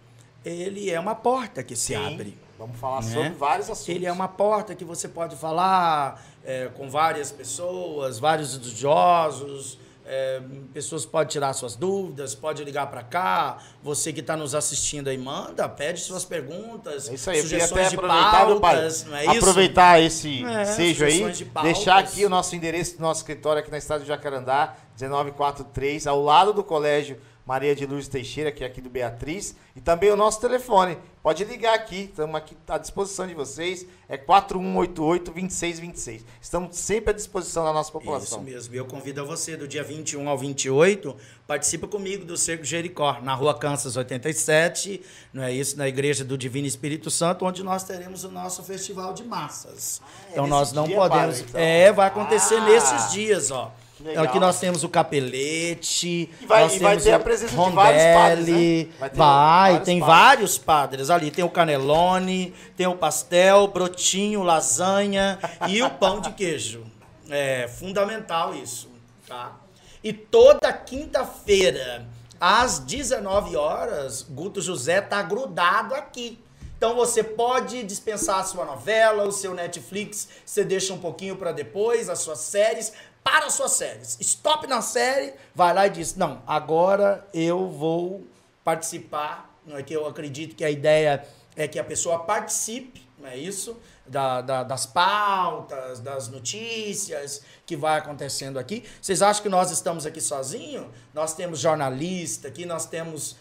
[0.43, 2.37] ele é uma porta que se Sim, abre.
[2.57, 3.11] Vamos falar né?
[3.11, 3.89] sobre vários assuntos.
[3.89, 9.77] Ele é uma porta que você pode falar é, com várias pessoas, vários estudiosos,
[10.07, 10.39] é,
[10.73, 13.57] pessoas podem tirar suas dúvidas, pode ligar para cá.
[13.81, 17.97] Você que está nos assistindo aí, manda, pede suas perguntas, é isso aí, sugestões de
[17.97, 19.03] pautas.
[19.05, 23.21] Não é aproveitar esse é, sejo aí, de deixar aqui o nosso endereço do nosso
[23.21, 28.51] escritório aqui na Estado de Jacarandá, 1943, ao lado do colégio Maria de Luz Teixeira,
[28.51, 30.97] que é aqui do Beatriz, e também o nosso telefone.
[31.21, 36.21] Pode ligar aqui, estamos aqui à disposição de vocês, é 4188-2626.
[36.41, 38.39] Estamos sempre à disposição da nossa população.
[38.39, 41.15] Isso mesmo, e eu convido a você, do dia 21 ao 28,
[41.47, 45.77] participa comigo do Cerco Jericó, na rua Kansas 87, não é isso?
[45.77, 50.01] Na Igreja do Divino Espírito Santo, onde nós teremos o nosso festival de massas.
[50.03, 51.41] Ah, é então nós não podemos...
[51.41, 51.61] então.
[51.61, 52.65] É, vai acontecer ah.
[52.65, 53.71] nesses dias, ó.
[54.05, 54.23] Legal.
[54.23, 56.29] Aqui nós temos o capelete.
[56.39, 58.87] E vai, e vai ter a presença Rondelli, de vários padres, né?
[58.99, 60.15] Vai, vai vários tem padres.
[60.15, 61.31] vários padres ali.
[61.31, 66.83] Tem o canelone, tem o pastel, brotinho, lasanha e o pão de queijo.
[67.31, 68.91] É fundamental isso,
[69.27, 69.55] tá?
[70.03, 72.05] E toda quinta-feira,
[72.39, 76.37] às 19 horas, Guto José tá grudado aqui.
[76.77, 81.51] Então você pode dispensar a sua novela, o seu Netflix, você deixa um pouquinho para
[81.51, 82.93] depois, as suas séries,
[83.25, 84.17] para suas séries.
[84.21, 88.23] Stop na série, vai lá e diz: Não, agora eu vou
[88.63, 89.51] participar.
[89.65, 93.35] Não é que eu acredito que a ideia é que a pessoa participe, não é
[93.35, 93.75] isso?
[94.05, 98.83] Da, da, das pautas, das notícias que vai acontecendo aqui.
[99.01, 100.85] Vocês acham que nós estamos aqui sozinhos?
[101.11, 103.35] Nós temos jornalista aqui, nós temos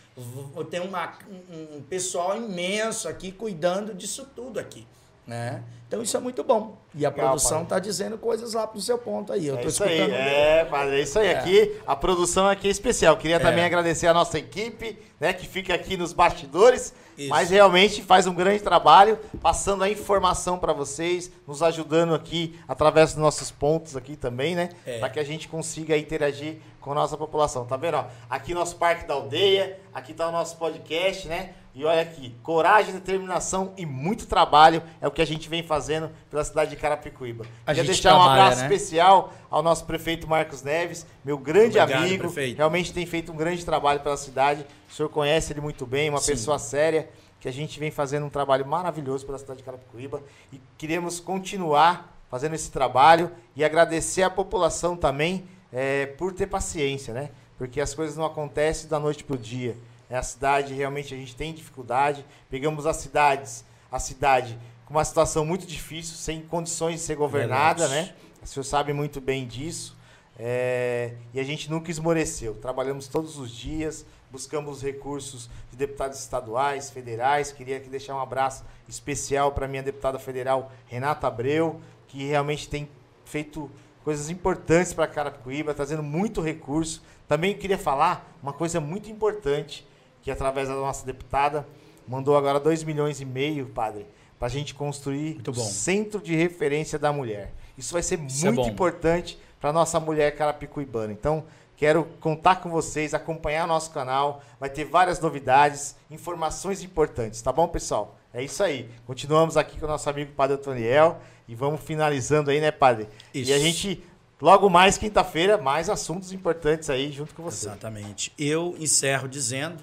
[0.71, 1.13] tem uma,
[1.51, 4.87] um pessoal imenso aqui cuidando disso tudo aqui.
[5.27, 5.63] Né?
[5.95, 6.77] Então isso é muito bom.
[6.93, 9.47] E a Legal, produção está dizendo coisas lá pro seu ponto aí.
[9.47, 10.13] Eu é tô isso escutando.
[10.13, 10.21] Aí.
[10.21, 11.29] É, padre, é isso aí.
[11.29, 11.39] É.
[11.39, 13.17] Aqui, a produção aqui é especial.
[13.17, 13.39] Queria é.
[13.39, 17.29] também agradecer a nossa equipe, né, que fica aqui nos bastidores, isso.
[17.29, 23.13] mas realmente faz um grande trabalho, passando a informação para vocês, nos ajudando aqui através
[23.13, 24.71] dos nossos pontos aqui também, né?
[24.85, 24.99] É.
[24.99, 27.65] Para que a gente consiga interagir com a nossa população.
[27.65, 27.99] Tá vendo?
[27.99, 31.55] Ó, aqui nosso Parque da Aldeia, aqui está o nosso podcast, né?
[31.75, 36.09] E olha aqui, coragem, determinação e muito trabalho é o que a gente vem fazendo
[36.31, 37.45] pela cidade de Carapicuíba.
[37.67, 38.67] A Queria deixar trabalha, um abraço né?
[38.67, 42.25] especial ao nosso prefeito Marcos Neves, meu grande Obrigado, amigo.
[42.25, 42.59] Prefeito.
[42.59, 44.65] Realmente tem feito um grande trabalho pela cidade.
[44.89, 46.31] O senhor conhece ele muito bem, uma Sim.
[46.31, 47.09] pessoa séria,
[47.41, 50.23] que a gente vem fazendo um trabalho maravilhoso pela cidade de Carapicuíba.
[50.53, 57.13] E queremos continuar fazendo esse trabalho e agradecer a população também é, por ter paciência,
[57.13, 57.31] né?
[57.59, 59.77] Porque as coisas não acontecem da noite para o dia.
[60.15, 62.25] É a cidade realmente a gente tem dificuldade.
[62.49, 64.57] Pegamos as cidades, a cidade
[64.87, 68.11] com uma situação muito difícil, sem condições de ser governada, Verdade.
[68.11, 68.17] né?
[68.41, 69.97] O senhor sabe muito bem disso.
[70.39, 72.55] É, e a gente nunca esmoreceu.
[72.55, 77.51] Trabalhamos todos os dias, buscamos recursos de deputados estaduais, federais.
[77.51, 82.89] Queria aqui deixar um abraço especial para minha deputada federal Renata Abreu, que realmente tem
[83.25, 83.69] feito
[84.05, 87.03] coisas importantes para Carapicuíba, trazendo muito recurso.
[87.27, 89.85] Também queria falar uma coisa muito importante,
[90.25, 91.69] que através da nossa deputada
[92.09, 94.07] mandou agora 2 milhões e meio, padre,
[94.39, 97.53] para a gente construir o Centro de Referência da Mulher.
[97.77, 101.13] Isso vai ser Isso é muito é importante para nossa mulher carapicuibana.
[101.13, 101.45] Então,
[101.77, 107.69] quero contar com vocês, acompanhar nosso canal, vai ter várias novidades, informações importantes, tá bom,
[107.69, 108.17] pessoal?
[108.33, 108.89] É isso aí.
[109.07, 113.09] Continuamos aqui com o nosso amigo Padre Otoniel e vamos finalizando aí, né, Padre?
[113.33, 113.51] Isso.
[113.51, 114.03] E a gente,
[114.41, 117.67] logo mais, quinta-feira, mais assuntos importantes aí junto com você.
[117.67, 118.33] Exatamente.
[118.39, 119.77] Eu encerro dizendo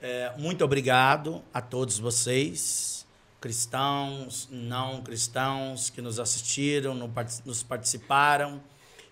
[0.00, 2.96] é, muito obrigado a todos vocês
[3.40, 6.94] cristãos, não cristãos que nos assistiram,
[7.44, 8.60] nos participaram.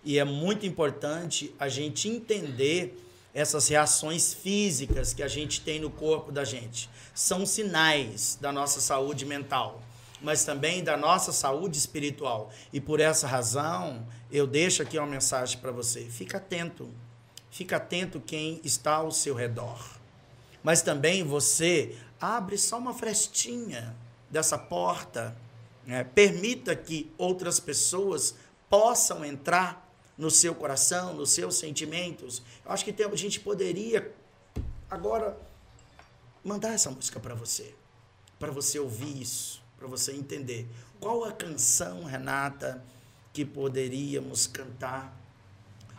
[0.03, 3.01] E é muito importante a gente entender
[3.33, 6.91] essas reações físicas que a gente tem no corpo da gente.
[7.15, 9.81] São sinais da nossa saúde mental,
[10.21, 12.51] mas também da nossa saúde espiritual.
[12.73, 16.03] E por essa razão, eu deixo aqui uma mensagem para você.
[16.05, 16.91] Fica atento.
[17.51, 20.04] Fica atento quem está ao seu redor.
[20.65, 23.95] Mas também você abre só uma frestinha
[24.31, 25.37] dessa porta.
[25.87, 26.03] Né?
[26.03, 28.35] Permita que outras pessoas
[28.69, 29.85] possam entrar
[30.17, 32.43] no seu coração, nos seus sentimentos.
[32.65, 34.11] Eu acho que tem, a gente poderia
[34.91, 35.37] agora
[36.43, 37.75] mandar essa música para você,
[38.39, 40.67] para você ouvir isso, para você entender
[40.99, 42.83] qual a canção, Renata,
[43.35, 45.15] que poderíamos cantar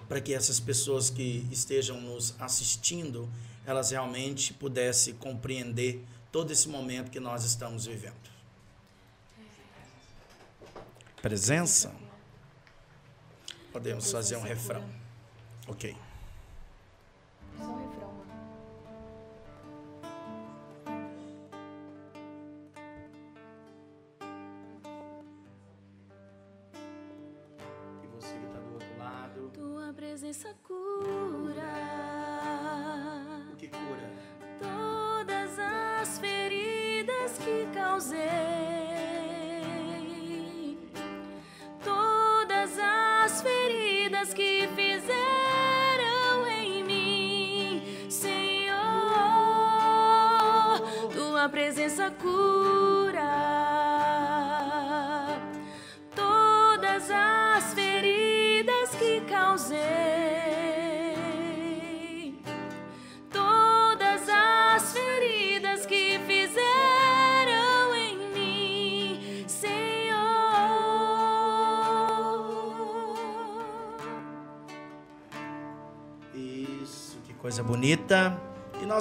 [0.08, 3.30] para que essas pessoas que estejam nos assistindo,
[3.66, 8.30] elas realmente pudessem compreender todo esse momento que nós estamos vivendo.
[11.22, 11.94] Presença?
[13.72, 14.88] Podemos fazer um refrão.
[15.68, 15.96] Ok.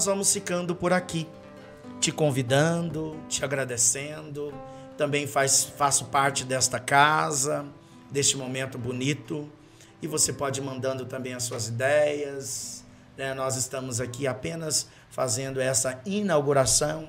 [0.05, 1.27] Nós vamos ficando por aqui,
[1.99, 4.53] te convidando, te agradecendo.
[4.99, 7.65] Também faz, faço parte desta casa,
[8.11, 9.49] deste momento bonito.
[10.03, 12.85] E você pode ir mandando também as suas ideias.
[13.17, 13.33] Né?
[13.33, 17.09] Nós estamos aqui apenas fazendo essa inauguração.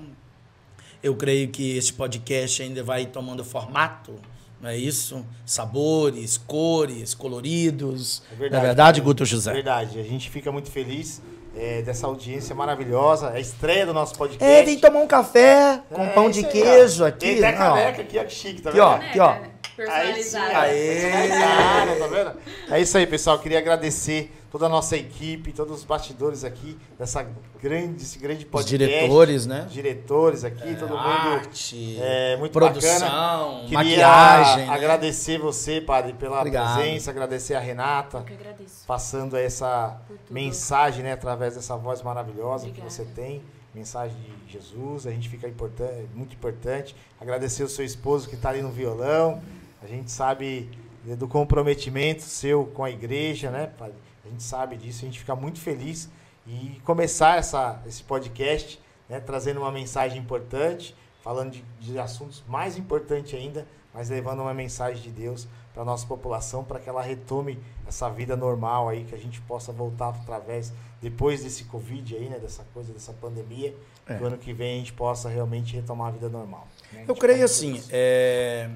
[1.03, 4.17] Eu creio que este podcast ainda vai tomando formato
[4.61, 5.23] não é isso?
[5.45, 8.23] Sabores, cores, coloridos.
[8.31, 9.51] É verdade, é verdade Guto José?
[9.51, 9.99] É verdade.
[9.99, 11.21] A gente fica muito feliz
[11.55, 13.29] é, dessa audiência maravilhosa.
[13.29, 14.43] É a estreia do nosso podcast.
[14.43, 17.35] É, vem tomar um café com é, pão de queijo aí, aqui.
[17.35, 19.35] Tem até caneca aqui, ó, chique, tá aqui, Ó, aqui, ó.
[19.75, 20.57] Personalizada.
[20.59, 21.99] Aê, Aê.
[21.99, 22.31] tá vendo?
[22.71, 23.39] É isso aí, pessoal.
[23.39, 27.27] Queria agradecer toda a nossa equipe, todos os bastidores aqui, dessa
[27.61, 28.85] grande, esse grande podcast.
[28.85, 29.67] Os diretores, né?
[29.69, 31.01] Diretores aqui, é, todo mundo.
[31.01, 33.61] Arte, é, muito produção, bacana.
[33.63, 34.65] Queria maquiagem.
[34.65, 34.73] Né?
[34.73, 35.39] agradecer né?
[35.39, 36.77] você, padre, pela Obrigado.
[36.77, 38.19] presença, agradecer a Renata.
[38.19, 38.85] Eu que agradeço.
[38.87, 39.99] Passando essa
[40.31, 42.87] mensagem, né, através dessa voz maravilhosa Obrigada.
[42.87, 43.43] que você tem.
[43.73, 44.15] Mensagem
[44.47, 46.95] de Jesus, a gente fica importante, muito importante.
[47.19, 49.41] Agradecer o seu esposo que está ali no violão.
[49.83, 50.69] A gente sabe
[51.17, 54.04] do comprometimento seu com a igreja, né, padre?
[54.25, 56.09] A gente sabe disso, a gente fica muito feliz
[56.47, 62.77] e começar essa, esse podcast né, trazendo uma mensagem importante, falando de, de assuntos mais
[62.77, 67.01] importantes ainda, mas levando uma mensagem de Deus para a nossa população, para que ela
[67.01, 72.29] retome essa vida normal aí, que a gente possa voltar através, depois desse Covid aí,
[72.29, 73.75] né, dessa coisa, dessa pandemia,
[74.07, 74.15] é.
[74.15, 76.67] que o ano que vem a gente possa realmente retomar a vida normal.
[76.91, 77.05] Né?
[77.07, 78.69] Eu creio assim, é,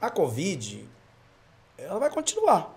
[0.00, 0.88] a Covid,
[1.76, 2.74] ela vai continuar.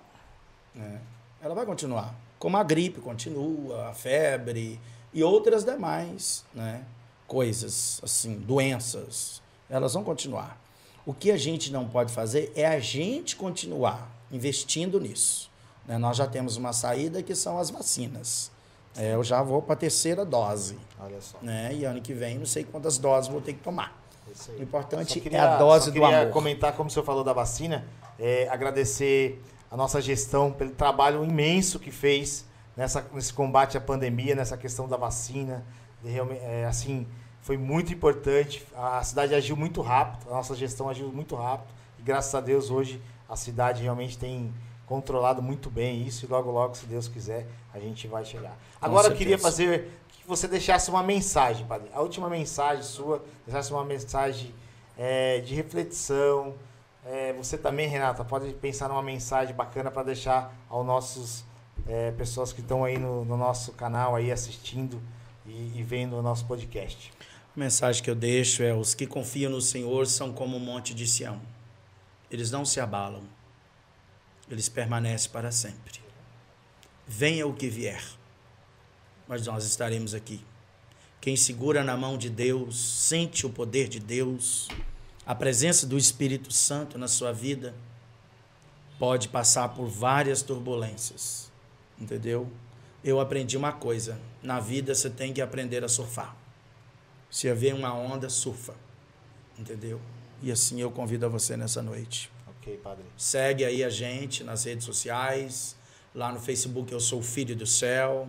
[0.74, 1.00] Né?
[1.42, 2.16] Ela vai continuar.
[2.40, 4.80] Como a gripe continua, a febre
[5.14, 6.84] e outras demais né,
[7.28, 10.60] coisas, assim, doenças, elas vão continuar.
[11.06, 15.50] O que a gente não pode fazer é a gente continuar investindo nisso.
[15.88, 15.98] Né?
[15.98, 18.52] Nós já temos uma saída que são as vacinas.
[18.96, 20.78] É, eu já vou para a terceira dose.
[21.00, 21.38] Olha só.
[21.42, 21.74] Né?
[21.74, 23.96] E ano que vem não sei quantas doses vou ter que tomar.
[24.58, 26.28] O importante é a dose do amor.
[26.28, 27.86] Eu comentar, como o senhor falou da vacina,
[28.20, 29.40] É, agradecer
[29.70, 32.46] a nossa gestão pelo trabalho imenso que fez
[32.76, 35.66] nessa, nesse combate à pandemia, nessa questão da vacina.
[36.02, 37.08] De, é, assim,
[37.42, 38.66] foi muito importante.
[38.76, 41.74] A cidade agiu muito rápido, a nossa gestão agiu muito rápido.
[42.00, 44.54] E graças a Deus hoje a cidade realmente tem
[44.86, 48.58] controlado muito bem isso e logo, logo, se Deus quiser, a gente vai chegar.
[48.82, 51.90] Agora eu queria fazer que você deixasse uma mensagem, padre.
[51.94, 54.54] A última mensagem sua, deixasse uma mensagem
[54.98, 56.56] é, de reflexão.
[57.08, 61.46] É, você também, Renata, pode pensar numa mensagem bacana para deixar aos nossos
[61.88, 65.02] é, pessoas que estão aí no, no, nosso canal aí assistindo
[65.46, 67.14] e, e vendo o nosso podcast.
[67.56, 70.94] A mensagem que eu deixo é: os que confiam no Senhor são como o monte
[70.94, 71.42] de Sião.
[72.30, 73.24] Eles não se abalam
[74.50, 76.00] eles permanecem para sempre.
[77.06, 78.04] Venha o que vier,
[79.28, 80.42] mas nós estaremos aqui.
[81.20, 84.68] Quem segura na mão de Deus, sente o poder de Deus,
[85.28, 87.76] a presença do Espírito Santo na sua vida,
[88.98, 91.52] pode passar por várias turbulências,
[92.00, 92.50] entendeu?
[93.04, 96.36] Eu aprendi uma coisa: na vida você tem que aprender a surfar.
[97.30, 98.74] Se haver uma onda, surfa,
[99.60, 100.02] entendeu?
[100.42, 102.32] E assim eu convido a você nessa noite
[102.76, 103.06] padre.
[103.16, 105.76] Segue aí a gente nas redes sociais.
[106.14, 108.28] Lá no Facebook eu sou Filho do Céu.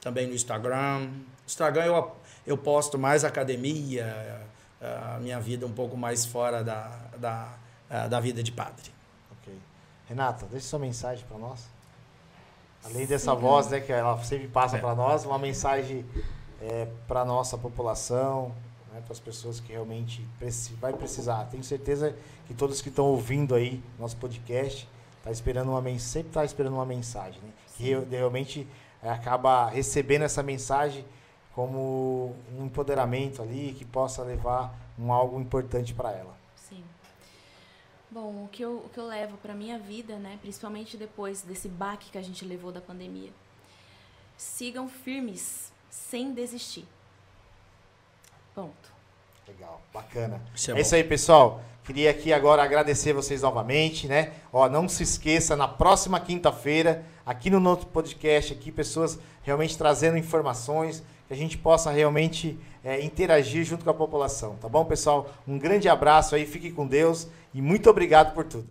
[0.00, 1.10] Também no Instagram.
[1.46, 4.46] Instagram eu, eu posto mais academia,
[4.80, 8.92] a minha vida um pouco mais fora da, da, da vida de padre.
[9.32, 9.52] Ok.
[10.06, 11.68] Renata, deixa sua mensagem para nós.
[12.84, 13.40] Além dessa Sim.
[13.40, 14.80] voz né, que ela sempre passa é.
[14.80, 16.06] para nós, uma mensagem
[16.60, 18.54] é, para a nossa população,
[18.92, 21.44] né, para as pessoas que realmente preci vai precisar.
[21.46, 22.14] Tenho certeza
[22.46, 24.88] que todos que estão ouvindo aí nosso podcast
[25.22, 27.50] tá esperando uma sempre está esperando uma mensagem, né?
[27.76, 28.66] Que realmente
[29.02, 31.04] é, acaba recebendo essa mensagem
[31.58, 36.38] como um empoderamento ali que possa levar um algo importante para ela.
[36.54, 36.84] Sim.
[38.08, 41.68] Bom, o que eu, o que eu levo para minha vida, né, principalmente depois desse
[41.68, 43.30] baque que a gente levou da pandemia,
[44.36, 46.86] sigam firmes, sem desistir.
[48.54, 48.92] Ponto.
[49.48, 50.40] Legal, bacana.
[50.54, 51.60] Isso é, é isso aí, pessoal.
[51.82, 54.32] Queria aqui agora agradecer vocês novamente, né?
[54.52, 60.16] Ó, não se esqueça, na próxima quinta-feira, aqui no nosso podcast, aqui, pessoas realmente trazendo
[60.16, 65.30] informações, que a gente possa realmente é, interagir junto com a população, tá bom, pessoal?
[65.46, 68.66] Um grande abraço aí, fique com Deus e muito obrigado por tudo.